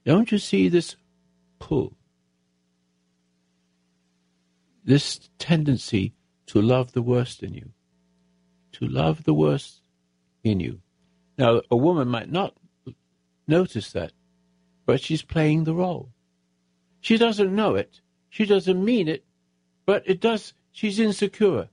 [0.04, 0.96] Don't you see this
[1.58, 1.96] pull?
[4.84, 6.14] this tendency
[6.46, 7.70] to love the worst in you,
[8.72, 9.82] to love the worst
[10.42, 10.80] in you.
[11.40, 12.54] Now, a woman might not
[13.48, 14.12] notice that,
[14.84, 16.10] but she's playing the role.
[17.00, 19.24] She doesn't know it, she doesn't mean it,
[19.86, 20.52] but it does.
[20.70, 21.70] She's insecure,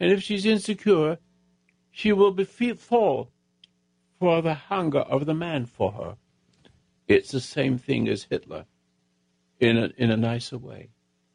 [0.00, 1.18] and if she's insecure,
[1.90, 3.30] she will be fall
[4.18, 6.16] for the hunger of the man for her.
[7.06, 8.64] It's the same thing as Hitler,
[9.60, 10.88] in a in a nicer way.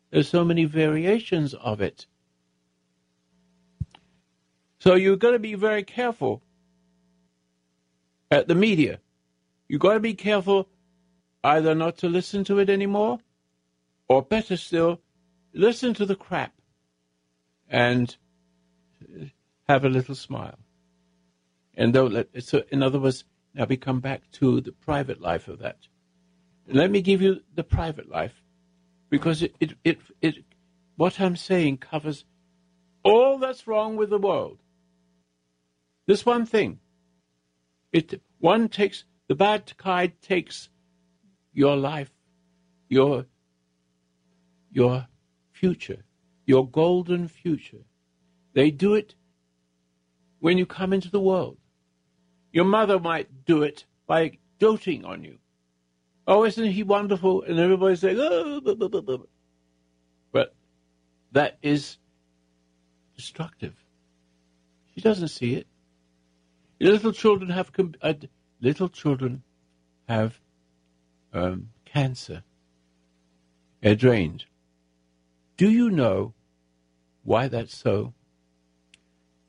[0.10, 2.08] There's so many variations of it.
[4.80, 6.42] So you've got to be very careful
[8.32, 9.00] at the media.
[9.68, 10.68] You've got to be careful
[11.44, 13.20] either not to listen to it anymore,
[14.08, 15.00] or better still,
[15.54, 16.54] listen to the crap
[17.70, 18.16] and
[19.68, 20.58] have a little smile.
[21.76, 25.48] And don't let so in other words, now we come back to the private life
[25.48, 25.78] of that.
[26.68, 28.44] Let me give you the private life
[29.10, 30.36] because it, it, it, it,
[30.98, 32.26] what I'm saying covers
[33.04, 34.60] all that's wrong with the world.
[36.06, 36.80] This one thing.
[37.92, 40.70] It one takes the bad kind takes
[41.54, 42.12] your life,
[42.88, 43.26] your
[44.72, 45.08] your
[45.52, 46.04] future,
[46.46, 47.84] your golden future.
[48.54, 49.16] They do it
[50.40, 51.58] when you come into the world.
[52.52, 55.38] Your mother might do it by doting on you.
[56.28, 57.44] Oh, isn't he wonderful?
[57.44, 59.18] And everybody's saying, oh, blah, blah, blah,
[60.32, 60.56] but
[61.32, 61.98] that is
[63.16, 63.76] destructive.
[64.94, 65.68] She doesn't see it.
[66.80, 67.72] Little children have
[68.02, 68.14] uh,
[68.62, 69.44] little children
[70.08, 70.40] have
[71.34, 72.44] um, cancer.
[73.82, 74.46] They're drained.
[75.58, 76.34] Do you know
[77.24, 78.14] why that's so?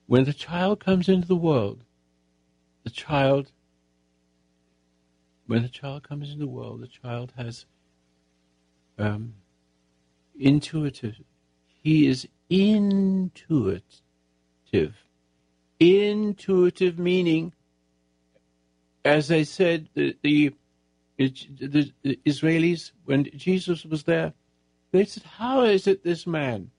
[0.06, 1.84] When the child comes into the world,
[2.82, 3.52] the child,
[5.46, 7.66] when the child comes into the world, the child has
[8.98, 9.34] um,
[10.38, 11.20] intuitive.
[11.66, 13.84] He is intuitive.
[15.80, 17.54] Intuitive meaning,
[19.02, 20.54] as I said, the, the,
[21.16, 21.92] the,
[22.26, 24.34] Israelis, when Jesus was there,
[24.92, 26.70] they said, How is it this man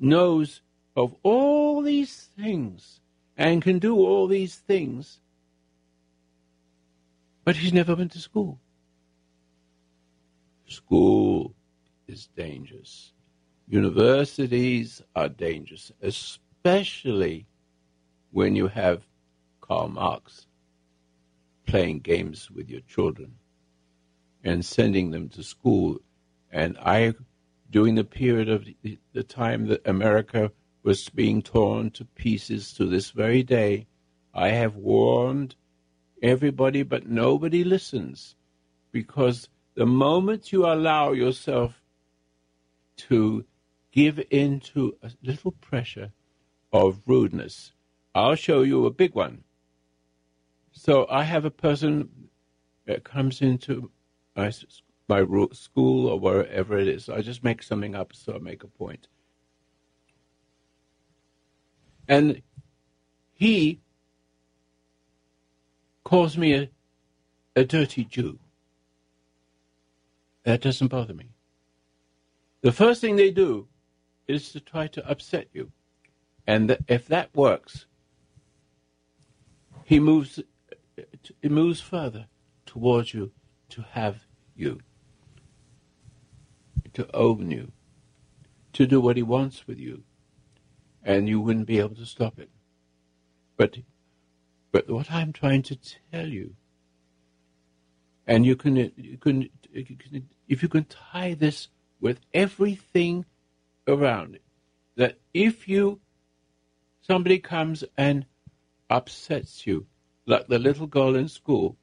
[0.00, 0.62] knows
[0.96, 3.00] of all these things
[3.36, 5.20] and can do all these things,
[7.44, 8.58] but he's never been to school?
[10.66, 11.54] School
[12.08, 13.12] is dangerous.
[13.68, 17.46] Universities are dangerous, especially
[18.30, 19.06] when you have
[19.60, 20.46] Karl Marx
[21.66, 23.34] playing games with your children
[24.42, 25.98] and sending them to school.
[26.50, 27.14] And I,
[27.70, 30.50] during the period of the, the time that America
[30.82, 33.86] was being torn to pieces to this very day,
[34.32, 35.56] I have warned
[36.22, 38.36] everybody, but nobody listens
[38.92, 41.82] because the moment you allow yourself
[42.96, 43.44] to
[43.92, 46.12] give in to a little pressure
[46.72, 47.72] of rudeness,
[48.18, 49.44] I'll show you a big one.
[50.72, 52.28] So I have a person
[52.84, 53.92] that comes into
[54.34, 54.52] my,
[55.08, 57.08] my school or wherever it is.
[57.08, 59.06] I just make something up so I make a point.
[62.08, 62.42] And
[63.34, 63.82] he
[66.02, 66.70] calls me a,
[67.54, 68.40] a dirty Jew.
[70.42, 71.30] That doesn't bother me.
[72.62, 73.68] The first thing they do
[74.26, 75.70] is to try to upset you.
[76.48, 77.86] And if that works,
[79.88, 80.38] he moves,
[81.40, 82.26] he moves further
[82.66, 83.32] towards you
[83.70, 84.80] to have you,
[86.92, 87.72] to own you,
[88.74, 90.02] to do what he wants with you,
[91.02, 92.50] and you wouldn't be able to stop it.
[93.56, 93.78] But,
[94.72, 95.78] but what I'm trying to
[96.12, 96.54] tell you,
[98.26, 101.68] and you can, you can, you can if you can tie this
[101.98, 103.24] with everything
[103.86, 104.42] around it,
[104.96, 106.00] that if you,
[107.00, 108.26] somebody comes and
[108.90, 109.86] upsets you,
[110.26, 111.76] like the little girl in school,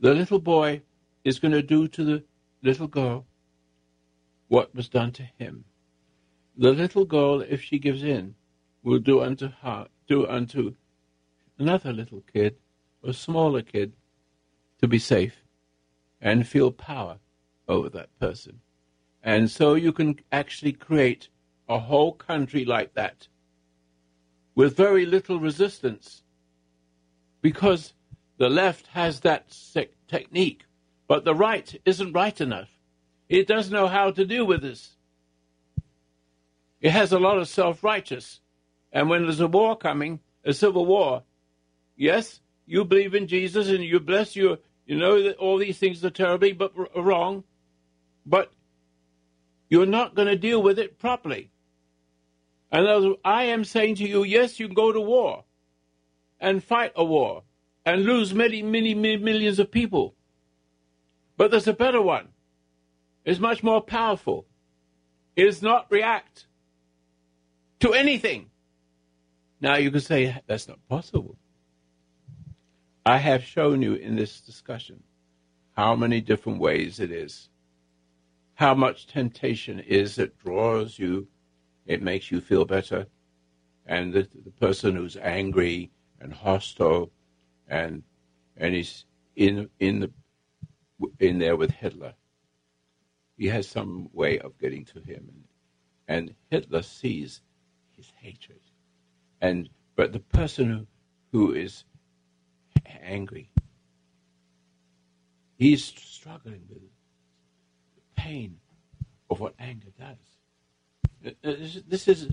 [0.00, 0.82] the little boy
[1.24, 2.24] is going to do to the
[2.62, 3.26] little girl
[4.48, 5.64] what was done to him.
[6.56, 8.34] The little girl, if she gives in,
[8.82, 10.74] will do unto her, do unto
[11.58, 12.56] another little kid,
[13.04, 13.92] a smaller kid,
[14.80, 15.44] to be safe
[16.20, 17.18] and feel power
[17.68, 18.60] over that person.
[19.22, 21.28] And so you can actually create
[21.68, 23.28] a whole country like that
[24.60, 26.22] with very little resistance
[27.40, 27.94] because
[28.36, 29.56] the left has that
[30.06, 30.66] technique,
[31.08, 32.68] but the right isn't right enough.
[33.30, 34.96] It doesn't know how to deal with this.
[36.82, 38.40] It has a lot of self righteous.
[38.92, 41.22] And when there's a war coming, a civil war,
[41.96, 46.04] yes, you believe in Jesus and you bless your you know that all these things
[46.04, 47.44] are terribly but wrong,
[48.26, 48.52] but
[49.70, 51.50] you're not going to deal with it properly.
[52.72, 55.44] And I am saying to you, yes, you can go to war
[56.38, 57.42] and fight a war
[57.84, 60.14] and lose many, many, many millions of people.
[61.36, 62.28] But there's a better one.
[63.24, 64.46] It's much more powerful.
[65.36, 66.46] It does not react
[67.80, 68.50] to anything.
[69.60, 71.36] Now you can say that's not possible.
[73.04, 75.02] I have shown you in this discussion
[75.72, 77.48] how many different ways it is,
[78.54, 81.26] how much temptation is that draws you,
[81.90, 83.04] it makes you feel better,
[83.84, 87.10] and the, the person who's angry and hostile
[87.66, 88.04] and
[88.56, 90.10] and he's in in the
[91.18, 92.14] in there with Hitler.
[93.36, 95.32] He has some way of getting to him,
[96.06, 97.40] and, and Hitler sees
[97.96, 98.60] his hatred,
[99.40, 100.86] and but the person who,
[101.32, 101.82] who is
[103.02, 103.50] angry.
[105.58, 108.60] He's struggling with the pain
[109.28, 110.29] of what anger does.
[111.22, 112.28] This is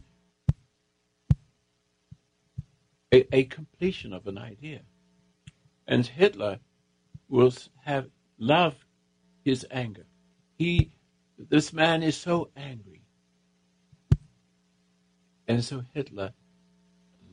[3.11, 4.81] a, a completion of an idea.
[5.87, 6.59] And Hitler
[7.29, 8.83] will have loved
[9.43, 10.05] his anger.
[10.57, 10.91] He,
[11.37, 13.01] this man is so angry.
[15.47, 16.33] And so Hitler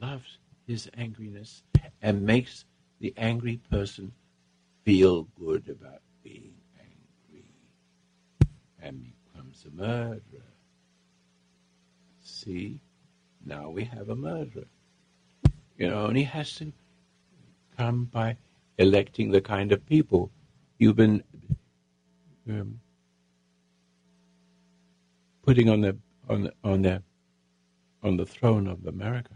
[0.00, 1.62] loves his angriness
[2.00, 2.64] and makes
[3.00, 4.12] the angry person
[4.84, 7.44] feel good about being angry
[8.80, 10.53] and becomes a murderer.
[12.44, 12.78] See,
[13.46, 14.66] now we have a murderer.
[15.78, 16.72] You know, and he has to
[17.78, 18.36] come by
[18.76, 20.30] electing the kind of people
[20.78, 21.24] you've been
[22.48, 22.80] um,
[25.42, 25.96] putting on the
[26.28, 27.02] on the, on the
[28.02, 29.34] on the throne of America.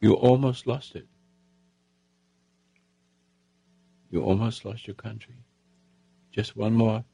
[0.00, 1.06] You almost lost it.
[4.10, 5.36] You almost lost your country.
[6.32, 7.04] Just one more,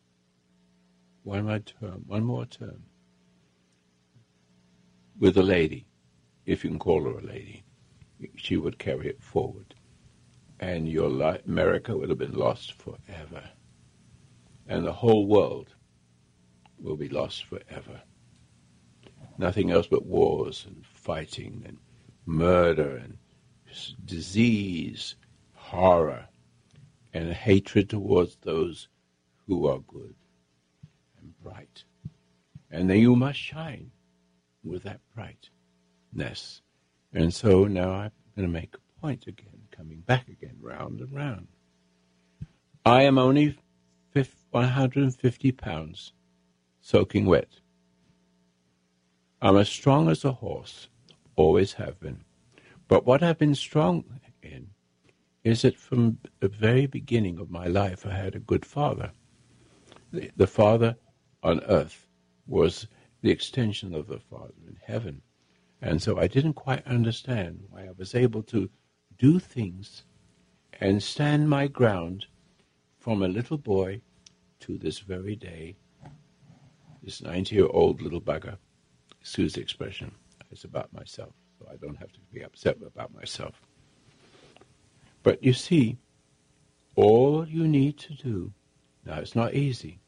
[1.24, 2.82] one more term, one more term
[5.18, 5.86] with a lady,
[6.46, 7.62] if you can call her a lady.
[8.36, 9.74] She would carry it forward,
[10.60, 13.50] and your li- America would have been lost forever,
[14.68, 15.74] and the whole world
[16.78, 18.02] will be lost forever.
[19.38, 21.78] Nothing else but wars and fighting and
[22.26, 23.18] murder and
[24.04, 25.16] disease,
[25.54, 26.28] horror,
[27.12, 28.88] and hatred towards those
[29.46, 30.14] who are good
[31.20, 31.84] and bright.
[32.70, 33.91] And then you must shine
[34.64, 36.62] with that brightness.
[37.12, 41.12] And so now I'm going to make a point again, coming back again, round and
[41.12, 41.48] round.
[42.84, 43.56] I am only
[44.50, 46.12] 150 pounds
[46.80, 47.48] soaking wet.
[49.40, 50.88] I'm as strong as a horse,
[51.36, 52.24] always have been.
[52.88, 54.04] But what I've been strong
[54.42, 54.68] in
[55.44, 59.12] is that from the very beginning of my life, I had a good father.
[60.12, 60.96] The, the father
[61.42, 62.06] on earth
[62.46, 62.86] was
[63.22, 65.22] the extension of the Father in heaven.
[65.80, 68.68] And so I didn't quite understand why I was able to
[69.18, 70.04] do things
[70.80, 72.26] and stand my ground
[72.98, 74.00] from a little boy
[74.60, 75.76] to this very day.
[77.02, 78.58] This 90 year old little bugger,
[79.20, 80.12] excuse the expression,
[80.50, 83.60] it's about myself, so I don't have to be upset about myself.
[85.22, 85.98] But you see,
[86.94, 88.52] all you need to do,
[89.04, 90.01] now it's not easy,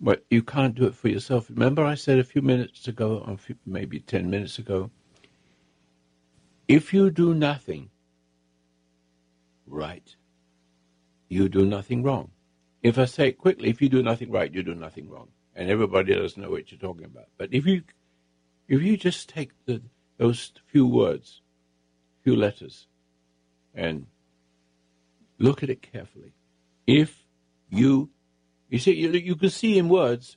[0.00, 1.50] but you can't do it for yourself.
[1.50, 3.36] Remember, I said a few minutes ago, or
[3.66, 4.90] maybe 10 minutes ago,
[6.66, 7.90] if you do nothing
[9.66, 10.14] right,
[11.28, 12.30] you do nothing wrong.
[12.82, 15.28] If I say it quickly, if you do nothing right, you do nothing wrong.
[15.54, 17.26] And everybody doesn't know what you're talking about.
[17.36, 17.82] But if you
[18.68, 19.82] if you just take the,
[20.16, 21.42] those few words,
[22.22, 22.86] few letters,
[23.74, 24.06] and
[25.38, 26.32] look at it carefully,
[26.86, 27.26] if
[27.68, 28.10] you
[28.70, 30.36] you see, you, you can see in words,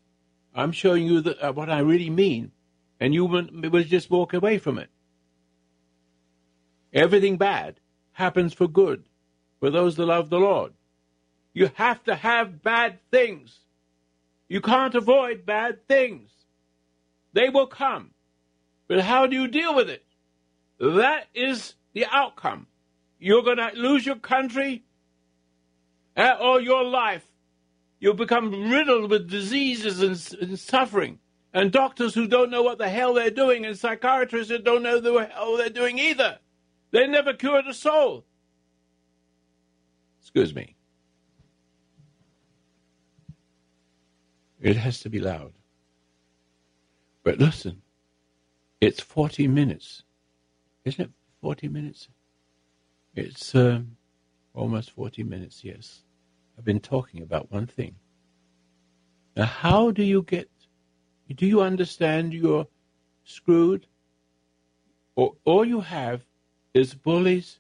[0.54, 2.52] I'm showing you uh, what I really mean,
[3.00, 4.90] and you will just walk away from it.
[6.92, 7.80] Everything bad
[8.12, 9.04] happens for good
[9.60, 10.74] for those that love the Lord.
[11.54, 13.60] You have to have bad things.
[14.48, 16.32] You can't avoid bad things.
[17.34, 18.12] They will come.
[18.88, 20.04] But how do you deal with it?
[20.80, 22.68] That is the outcome.
[23.20, 24.84] You're going to lose your country
[26.18, 27.26] uh, or your life
[28.04, 31.20] you become riddled with diseases and, and, suffering,
[31.54, 35.00] and doctors who don't know what the hell they're doing, and psychiatrists that don't know
[35.00, 36.38] the hell they're doing either.
[36.92, 38.26] They never cured a soul.
[40.20, 40.76] Excuse me.
[44.60, 45.54] It has to be loud.
[47.24, 47.82] But listen,
[48.82, 50.04] it's 40 minutes.
[50.84, 52.10] Isn't it 40 minutes?
[53.16, 53.96] It's um,
[54.54, 56.04] almost 40 minutes, yes.
[56.58, 57.96] I've been talking about one thing.
[59.36, 60.50] Now, how do you get,
[61.34, 62.68] do you understand you're
[63.24, 63.88] screwed?
[65.16, 66.22] Or all you have
[66.74, 67.60] is bullies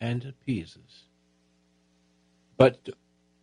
[0.00, 1.04] and appeasers.
[2.56, 2.88] But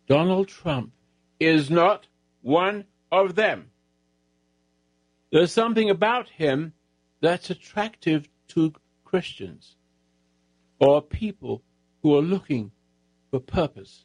[0.06, 0.92] Donald Trump
[1.40, 2.06] is not
[2.42, 3.70] one of them.
[5.30, 6.72] There's something about him
[7.20, 8.72] that's attractive to
[9.04, 9.76] Christians
[10.78, 11.62] or people
[12.02, 12.70] who are looking
[13.30, 14.04] for purpose.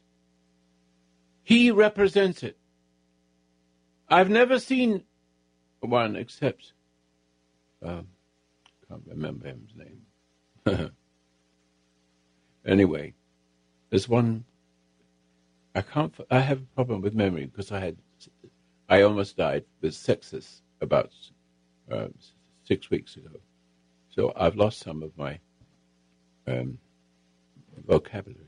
[1.44, 2.58] He represents it.
[4.08, 5.04] I've never seen
[5.82, 6.74] one except,
[7.84, 8.08] um,
[8.88, 10.92] can't remember his name.
[12.66, 13.14] anyway,
[13.90, 14.46] there's one.
[15.76, 16.14] I can't.
[16.30, 17.98] I have a problem with memory because I had.
[18.88, 21.12] I almost died with sepsis about
[21.92, 22.08] uh,
[22.64, 23.40] six weeks ago,
[24.10, 25.40] so I've lost some of my
[26.48, 26.78] um,
[27.86, 28.48] vocabulary.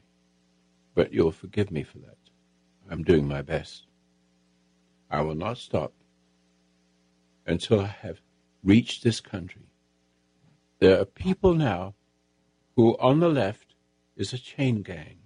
[0.93, 2.24] But you'll forgive me for that.
[2.89, 3.87] I'm doing my best.
[5.09, 5.93] I will not stop
[7.45, 8.19] until I have
[8.63, 9.69] reached this country.
[10.79, 11.95] There are people now
[12.75, 13.75] who, on the left,
[14.15, 15.19] is a chain gang.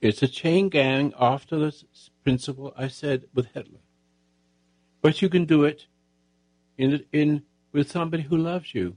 [0.00, 1.74] It's a chain gang after the
[2.22, 3.80] principle I said with Hitler.
[5.00, 5.86] But you can do it
[6.76, 8.96] in, in with somebody who loves you,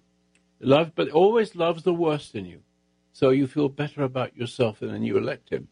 [0.60, 2.62] love, but always loves the worst in you,
[3.12, 5.68] so you feel better about yourself and then you elect him.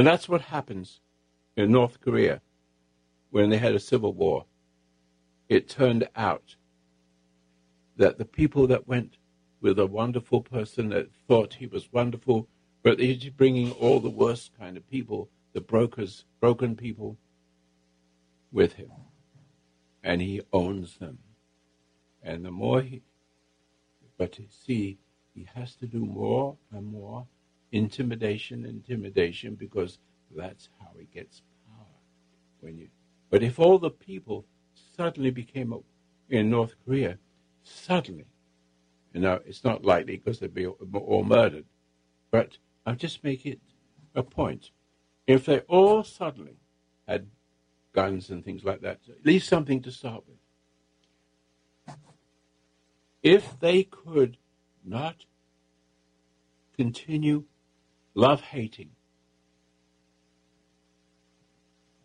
[0.00, 0.98] And that's what happens
[1.58, 2.40] in North Korea
[3.28, 4.46] when they had a civil war.
[5.46, 6.56] It turned out
[7.98, 9.18] that the people that went
[9.60, 12.48] with a wonderful person that thought he was wonderful,
[12.82, 17.18] but he's bringing all the worst kind of people, the brokers, broken people,
[18.50, 18.92] with him.
[20.02, 21.18] And he owns them.
[22.22, 23.02] And the more he,
[24.16, 24.96] But he see,
[25.34, 27.26] he has to do more and more
[27.72, 29.98] intimidation, intimidation, because
[30.36, 31.86] that's how he gets power.
[32.60, 32.88] When you,
[33.30, 34.44] but if all the people
[34.96, 35.74] suddenly became
[36.28, 37.18] in North Korea,
[37.62, 38.26] suddenly,
[39.12, 41.64] you know, it's not likely because they'd be all murdered,
[42.30, 43.60] but I'll just make it
[44.14, 44.70] a point.
[45.26, 46.56] If they all suddenly
[47.06, 47.26] had
[47.92, 51.96] guns and things like that, at least something to start with.
[53.22, 54.38] If they could
[54.84, 55.26] not
[56.76, 57.44] continue
[58.14, 58.90] love hating,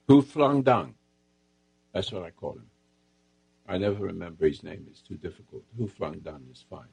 [0.07, 0.95] who flung dung,
[1.93, 2.69] that's what I call him.
[3.67, 5.63] I never remember his name, it's too difficult.
[5.77, 6.83] Who flung dung is fine.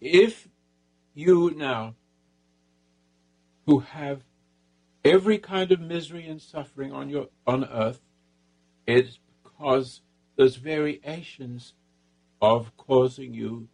[0.00, 0.48] If
[1.14, 1.94] you now,
[3.66, 4.24] who have
[5.04, 8.00] every kind of misery and suffering on your on earth,
[8.86, 10.00] it's because
[10.36, 11.74] there's variations
[12.40, 13.68] of causing you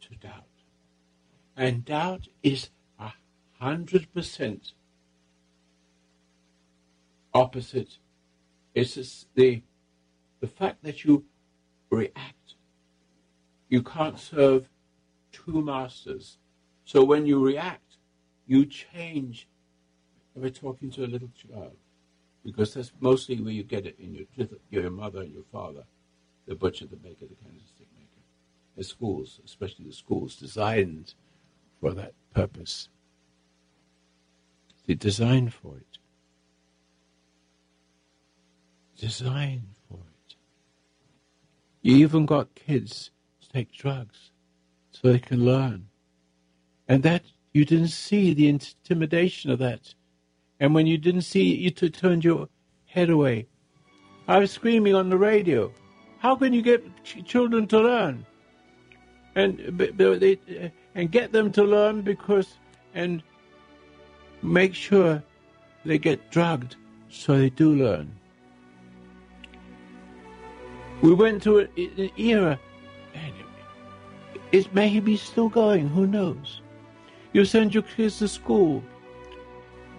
[0.00, 0.49] to doubt.
[1.56, 3.12] And doubt is a
[3.58, 4.72] hundred percent
[7.34, 7.98] opposite.
[8.74, 9.62] It's the
[10.40, 11.24] the fact that you
[11.90, 12.54] react.
[13.68, 14.68] You can't serve
[15.32, 16.38] two masters.
[16.84, 17.96] So when you react,
[18.46, 19.46] you change.
[20.34, 21.76] We're talking to a little child,
[22.44, 25.84] because that's mostly where you get it in your your mother and your father,
[26.46, 28.22] the butcher, the baker, the candlestick maker.
[28.76, 31.14] The schools, especially the schools designed
[31.80, 32.88] for that purpose.
[34.86, 35.98] They're designed for it.
[38.98, 40.34] Designed for it.
[41.82, 43.10] You even got kids
[43.40, 44.30] to take drugs
[44.90, 45.86] so they can learn.
[46.88, 47.22] And that
[47.52, 49.94] you didn't see the intimidation of that.
[50.58, 52.48] And when you didn't see it, you t- turned your
[52.86, 53.46] head away.
[54.28, 55.72] I was screaming on the radio.
[56.18, 58.26] How can you get ch- children to learn?
[59.34, 62.56] And but they, uh, and get them to learn because
[62.94, 63.22] and
[64.42, 65.22] make sure
[65.84, 66.76] they get drugged
[67.08, 68.10] so they do learn.
[71.02, 72.58] We went to an era,
[73.14, 73.32] and
[74.52, 76.60] it may be still going, who knows?
[77.32, 78.82] You send your kids to school,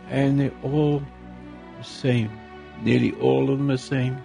[0.09, 1.01] and they're all
[1.77, 2.29] the same.
[2.83, 4.21] Nearly all of them are the same.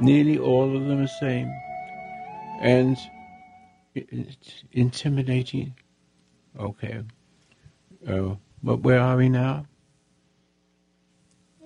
[0.00, 1.52] Nearly all of them are the same.
[2.60, 2.96] And
[3.94, 5.74] it's intimidating.
[6.58, 7.02] Okay.
[8.08, 9.66] Oh, but where are we now?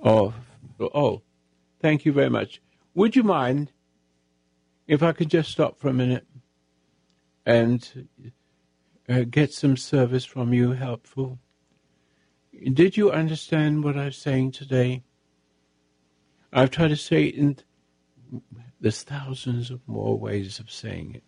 [0.02, 0.34] Oh,
[0.80, 1.22] oh,
[1.80, 2.60] thank you very much.
[2.94, 3.72] Would you mind
[4.86, 6.26] if I could just stop for a minute
[7.44, 8.08] and
[9.08, 11.38] uh, get some service from you helpful?
[12.72, 15.02] Did you understand what I'm saying today?
[16.52, 17.58] I've tried to say it in
[18.80, 21.24] there's thousands of more ways of saying it.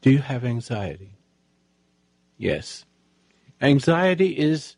[0.00, 1.18] Do you have anxiety?
[2.38, 2.86] Yes.
[3.60, 4.76] Anxiety is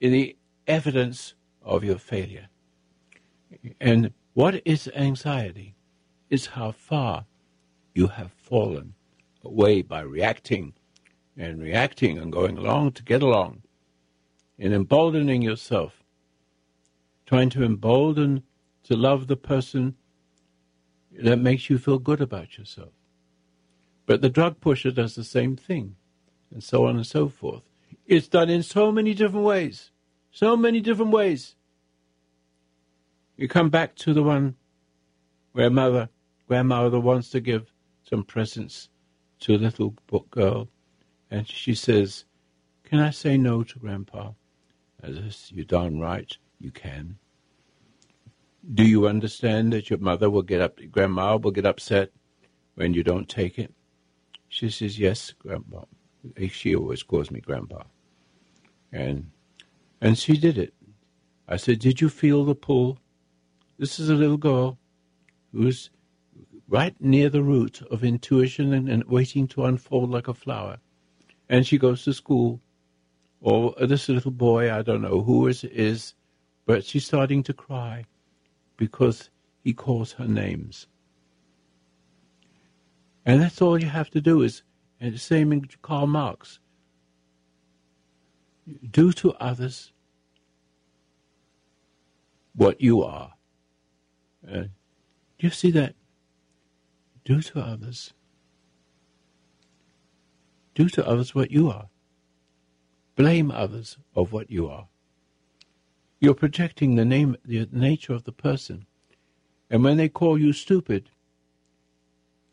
[0.00, 0.36] the
[0.66, 2.48] evidence of your failure.
[3.80, 5.76] And what is anxiety?
[6.28, 7.26] It's how far
[7.94, 8.94] you have fallen
[9.44, 10.72] away by reacting
[11.36, 13.62] and reacting and going along to get along
[14.58, 16.02] and emboldening yourself,
[17.26, 18.42] trying to embolden
[18.84, 19.94] to love the person
[21.12, 22.92] that makes you feel good about yourself.
[24.06, 25.96] But the drug pusher does the same thing,
[26.50, 27.62] and so on and so forth.
[28.06, 29.90] It's done in so many different ways.
[30.30, 31.54] So many different ways.
[33.36, 34.56] You come back to the one
[35.52, 36.08] where mother,
[36.48, 37.72] grandmother wants to give
[38.02, 38.88] some presents
[39.40, 40.68] to a little book girl,
[41.30, 42.24] and she says,
[42.84, 44.32] Can I say no to grandpa?
[45.04, 47.18] Says, You're darn right, you can.
[48.74, 52.12] Do you understand that your mother will get up, grandma will get upset
[52.74, 53.74] when you don't take it?
[54.52, 55.84] She says, Yes, Grandpa.
[56.50, 57.84] She always calls me Grandpa.
[58.92, 59.30] And
[59.98, 60.74] and she did it.
[61.48, 62.98] I said, Did you feel the pull?
[63.78, 64.78] This is a little girl
[65.52, 65.88] who's
[66.68, 70.76] right near the root of intuition and, and waiting to unfold like a flower.
[71.48, 72.60] And she goes to school.
[73.40, 76.14] Or this little boy, I don't know who it is,
[76.66, 78.04] but she's starting to cry
[78.76, 79.30] because
[79.64, 80.88] he calls her names.
[83.24, 84.62] And that's all you have to do is,
[85.00, 86.58] and the same in Karl Marx,
[88.90, 89.92] do to others
[92.54, 93.34] what you are.
[94.46, 94.68] Uh, do
[95.38, 95.94] you see that?
[97.24, 98.12] Do to others.
[100.74, 101.88] Do to others what you are.
[103.14, 104.88] Blame others of what you are.
[106.20, 108.86] You're projecting the name, the nature of the person.
[109.70, 111.10] And when they call you stupid,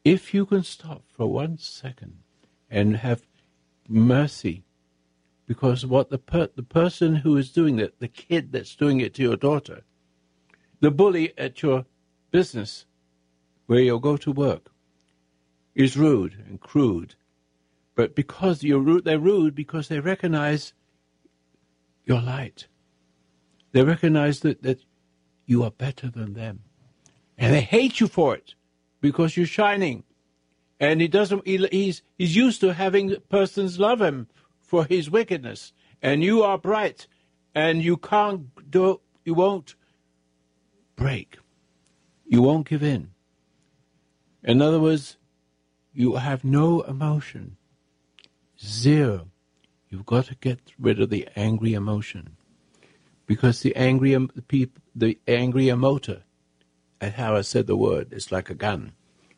[0.10, 2.24] If you can stop for one second
[2.68, 3.28] and have
[3.88, 4.64] mercy,
[5.45, 9.14] because what the per- the person who is doing it, the kid that's doing it
[9.14, 9.84] to your daughter,
[10.80, 11.86] the bully at your
[12.32, 12.88] business
[13.68, 14.72] where you'll go to work,
[15.76, 17.14] is rude and crude.
[17.93, 20.74] But because you're rude, they're rude because they recognize
[22.05, 22.68] your light.
[23.74, 24.80] They recognize that, that
[25.45, 26.62] you are better than them.
[27.38, 28.55] And they hate you for it
[29.02, 30.04] because you're shining.
[30.80, 34.28] And he doesn't, he, he's, he's used to having persons love him
[34.62, 35.74] for his wickedness.
[36.02, 37.08] And you are bright
[37.54, 39.76] and you can't do, you won't
[40.95, 41.38] break.
[42.26, 43.12] You won't give in.
[44.43, 45.18] In other words,
[45.93, 47.58] you have no emotion.
[48.64, 49.28] Zero.
[49.89, 52.38] You've got to get rid of the angry emotion.
[53.26, 54.16] Because the angry,
[54.95, 56.24] the, angry motor,
[57.02, 58.93] at how I said the word, it's like a gun.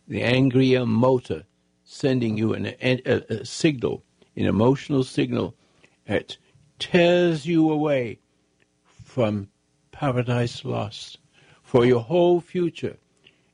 [0.07, 1.43] The angry motor
[1.83, 4.03] sending you an, a, a signal,
[4.35, 5.55] an emotional signal
[6.05, 6.37] that
[6.79, 8.19] tears you away
[8.83, 9.49] from
[9.91, 11.19] paradise lost.
[11.61, 12.97] For your whole future,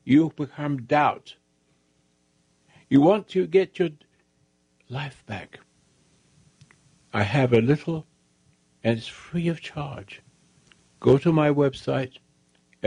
[0.03, 1.35] you become doubt
[2.89, 3.89] you want to get your
[4.89, 5.59] life back.
[7.13, 8.05] I have a little,
[8.83, 10.21] and it's free of charge.
[10.99, 12.17] Go to my website,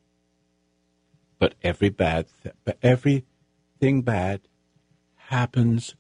[1.38, 4.40] But every bad, th- everything bad
[5.30, 5.94] happens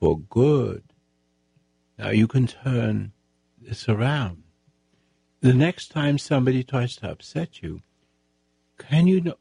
[0.00, 0.82] for good.
[1.98, 3.12] Now you can turn
[3.60, 4.42] this around.
[5.40, 7.82] The next time somebody tries to upset you,
[8.78, 9.34] can you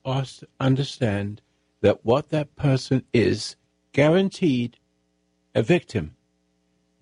[0.59, 1.41] understand
[1.79, 3.55] that what that person is
[3.93, 4.77] guaranteed
[5.55, 6.17] a victim,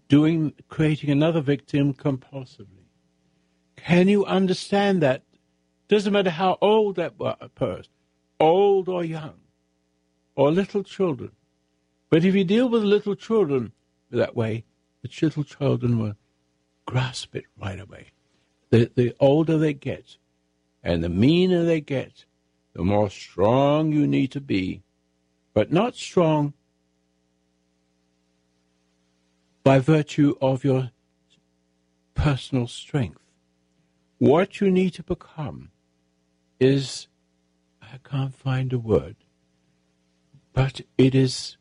[0.08, 2.86] doing creating another victim compulsively?
[3.78, 5.24] Can you understand that?
[5.88, 7.18] Doesn't matter how old that
[7.56, 7.92] person,
[8.40, 9.40] old or young,
[10.36, 11.32] or little children.
[12.12, 13.72] But if you deal with little children
[14.12, 14.66] that way,
[15.02, 16.16] the little children will
[16.86, 18.08] grasp it right away.
[18.70, 20.18] The, the older they get,
[20.84, 22.26] and the meaner they get,
[22.74, 24.84] the more strong you need to be,
[25.54, 26.54] but not strong
[29.64, 30.92] by virtue of your
[32.14, 33.22] personal strength.
[34.18, 35.72] What you need to become
[36.60, 37.08] is,
[37.82, 39.16] I can't find a word,
[40.54, 41.58] but it is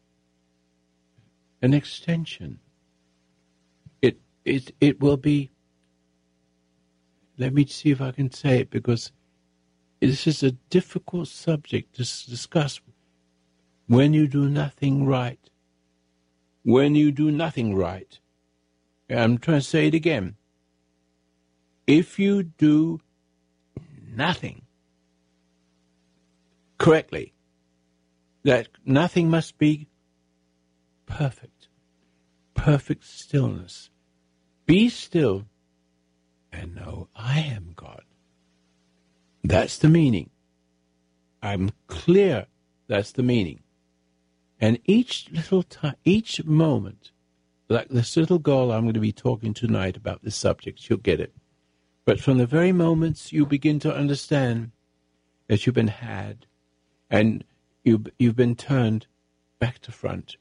[1.62, 2.58] an extension.
[4.02, 5.50] It, it, it will be,
[7.38, 9.12] let me see if I can say it because
[10.00, 12.80] this is a difficult subject to discuss
[13.86, 15.38] when you do nothing right.
[16.62, 18.18] When you do nothing right.
[19.08, 20.36] I'm trying to say it again
[21.90, 23.00] if you do
[24.14, 24.62] nothing
[26.78, 27.34] correctly,
[28.44, 29.88] that nothing must be
[31.10, 31.68] perfect,
[32.54, 33.90] perfect stillness.
[34.64, 35.44] Be still
[36.52, 38.02] and know I am God.
[39.42, 40.30] That's the meaning.
[41.42, 42.46] I'm clear
[42.86, 43.60] that's the meaning.
[44.60, 47.12] And each little time, each moment,
[47.68, 51.20] like this little girl I'm going to be talking tonight about this subject, she'll get
[51.20, 51.34] it.
[52.04, 54.72] But from the very moments you begin to understand
[55.48, 56.46] that you've been had
[57.08, 57.44] and
[57.84, 59.06] you, you've been turned
[59.58, 60.36] back to front,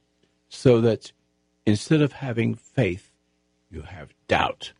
[0.49, 1.11] so that
[1.65, 3.11] instead of having faith,
[3.69, 4.73] you have doubt.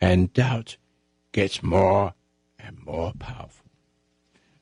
[0.00, 0.78] And doubt
[1.30, 2.14] gets more
[2.58, 3.70] and more powerful.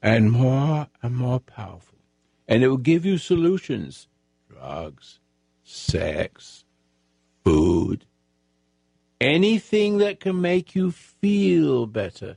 [0.02, 1.98] And more and more powerful.
[2.48, 4.08] And it will give you solutions
[4.48, 5.20] drugs,
[5.62, 6.64] sex,
[7.44, 8.04] food,
[9.20, 12.36] anything that can make you feel better.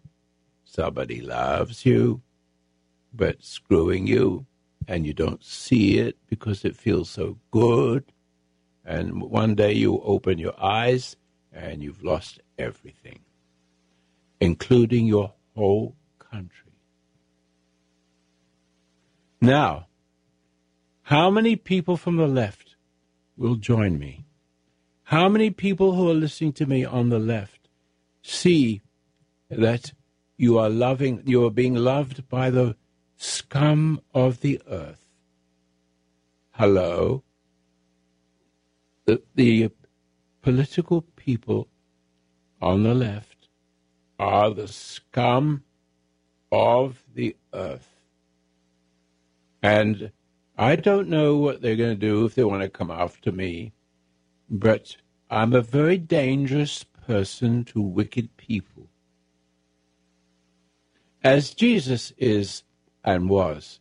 [0.64, 2.22] Somebody loves you,
[3.14, 4.46] but screwing you,
[4.88, 8.04] and you don't see it because it feels so good.
[8.86, 11.16] And one day you open your eyes
[11.52, 13.20] and you've lost everything,
[14.40, 16.72] including your whole country.
[19.40, 19.88] Now,
[21.04, 22.76] how many people from the left
[23.38, 24.26] will join me?
[25.04, 27.68] How many people who are listening to me on the left
[28.22, 28.82] see
[29.50, 29.94] that
[30.38, 32.76] you are loving, you are being loved by the
[33.24, 35.06] scum of the earth?
[36.52, 37.24] Hello?
[39.06, 39.72] The, the
[40.42, 41.70] political people
[42.62, 43.48] on the left
[44.20, 45.64] are the scum
[46.52, 47.90] of the earth.
[49.62, 50.12] And
[50.58, 53.72] I don't know what they're going to do if they want to come after me,
[54.50, 54.98] but
[55.30, 58.90] I'm a very dangerous person to wicked people.
[61.24, 62.64] As Jesus is
[63.04, 63.80] and was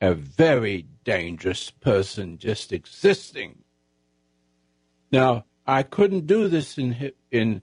[0.00, 3.58] a very dangerous person just existing.
[5.10, 7.62] Now, I couldn't do this in in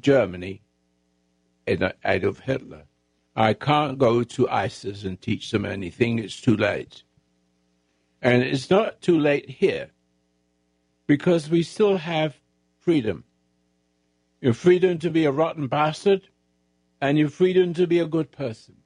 [0.00, 0.62] Germany
[1.66, 2.84] in Adolf Hitler.
[3.36, 6.18] I can't go to ISIS and teach them anything.
[6.18, 7.02] It's too late.
[8.22, 9.90] And it's not too late here
[11.06, 12.36] because we still have
[12.78, 13.24] freedom.
[14.40, 16.28] Your freedom to be a rotten bastard
[17.00, 18.76] and your freedom to be a good person.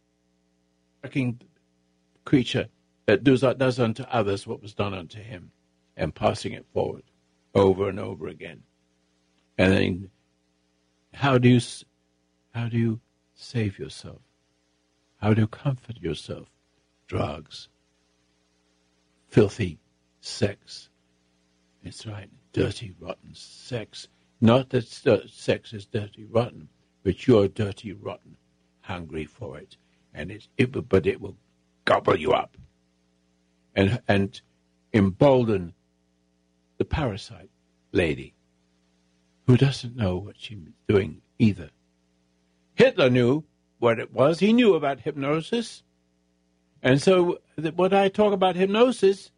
[2.28, 2.68] Creature
[3.06, 5.50] that does, does unto others what was done unto him
[5.96, 7.04] and passing it forward
[7.54, 8.62] over and over again.
[9.56, 10.10] And then
[11.14, 11.60] how do you
[12.54, 13.00] how do you
[13.34, 14.20] save yourself?
[15.16, 16.48] How do you comfort yourself?
[17.06, 17.70] Drugs,
[19.28, 19.78] filthy
[20.20, 20.90] sex.
[21.82, 24.08] It's right, dirty, rotten sex.
[24.42, 26.68] Not that uh, sex is dirty, rotten,
[27.04, 28.36] but you're dirty, rotten,
[28.82, 29.78] hungry for it,
[30.12, 31.38] and it, it but it will
[31.88, 32.56] gobble you up,
[33.74, 34.40] and and
[34.92, 35.72] embolden
[36.76, 37.50] the parasite
[37.92, 38.34] lady,
[39.46, 41.70] who doesn't know what she's doing either.
[42.74, 43.44] Hitler knew
[43.78, 44.38] what it was.
[44.38, 45.82] He knew about hypnosis.
[46.82, 47.38] And so,
[47.74, 49.32] what I talk about hypnosis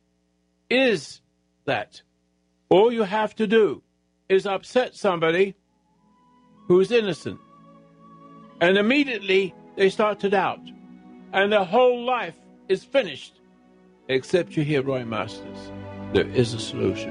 [0.69, 1.23] is
[1.67, 2.03] that
[2.69, 3.83] all you have to do
[4.29, 5.55] is upset somebody
[6.67, 7.41] who's innocent.
[8.61, 10.61] And immediately they start to doubt.
[11.33, 12.35] And their whole life
[12.71, 13.41] is finished.
[14.09, 15.59] Except you hear Roy Masters.
[16.13, 17.11] There is a solution.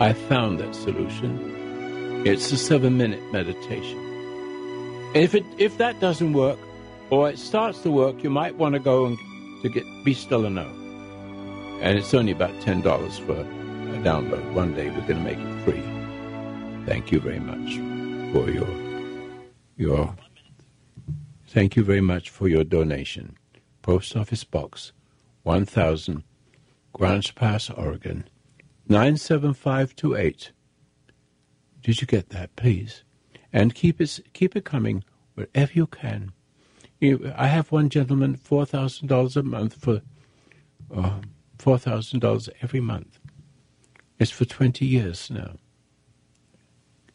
[0.00, 2.24] I found that solution.
[2.26, 3.98] It's a seven minute meditation.
[5.14, 6.58] If it if that doesn't work,
[7.10, 9.18] or it starts to work, you might want to go and
[9.62, 10.72] to get be still and know.
[11.80, 14.52] And it's only about ten dollars for a download.
[14.52, 15.82] One day we're going to make it free.
[16.86, 17.76] Thank you very much
[18.32, 18.68] for your
[19.76, 20.14] your.
[21.48, 23.36] Thank you very much for your donation.
[23.88, 24.92] Post Office Box,
[25.44, 26.22] one thousand,
[26.92, 28.28] Grants Pass, Oregon,
[28.86, 30.52] nine seven five two eight.
[31.82, 33.02] Did you get that, please?
[33.50, 35.04] and keep it keep it coming
[35.36, 36.32] wherever you can.
[37.00, 40.02] You, I have one gentleman four thousand dollars a month for
[40.94, 41.20] uh,
[41.58, 43.18] four thousand dollars every month.
[44.18, 45.52] It's for twenty years now.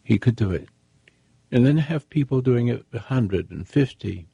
[0.03, 0.69] He could do it,
[1.51, 4.25] and then have people doing it a hundred and fifty.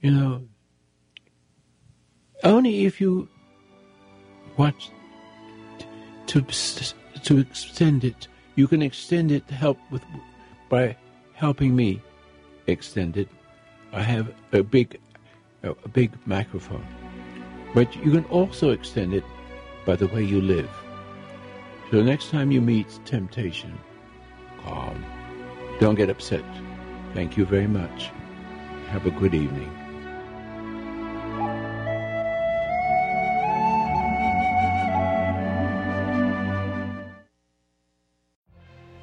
[0.00, 0.48] You know,
[2.42, 3.28] only if you
[4.56, 4.90] want
[6.26, 6.44] to
[7.22, 10.02] to extend it, you can extend it to help with
[10.68, 10.96] by
[11.34, 12.00] helping me
[12.66, 13.28] extend it.
[13.92, 14.98] I have a big,
[15.62, 16.86] a big microphone,
[17.74, 19.24] but you can also extend it
[19.84, 20.70] by the way you live.
[21.90, 23.78] So next time you meet temptation,
[24.64, 25.04] calm.
[25.78, 26.44] Don't get upset.
[27.14, 28.10] Thank you very much.
[28.88, 29.81] Have a good evening.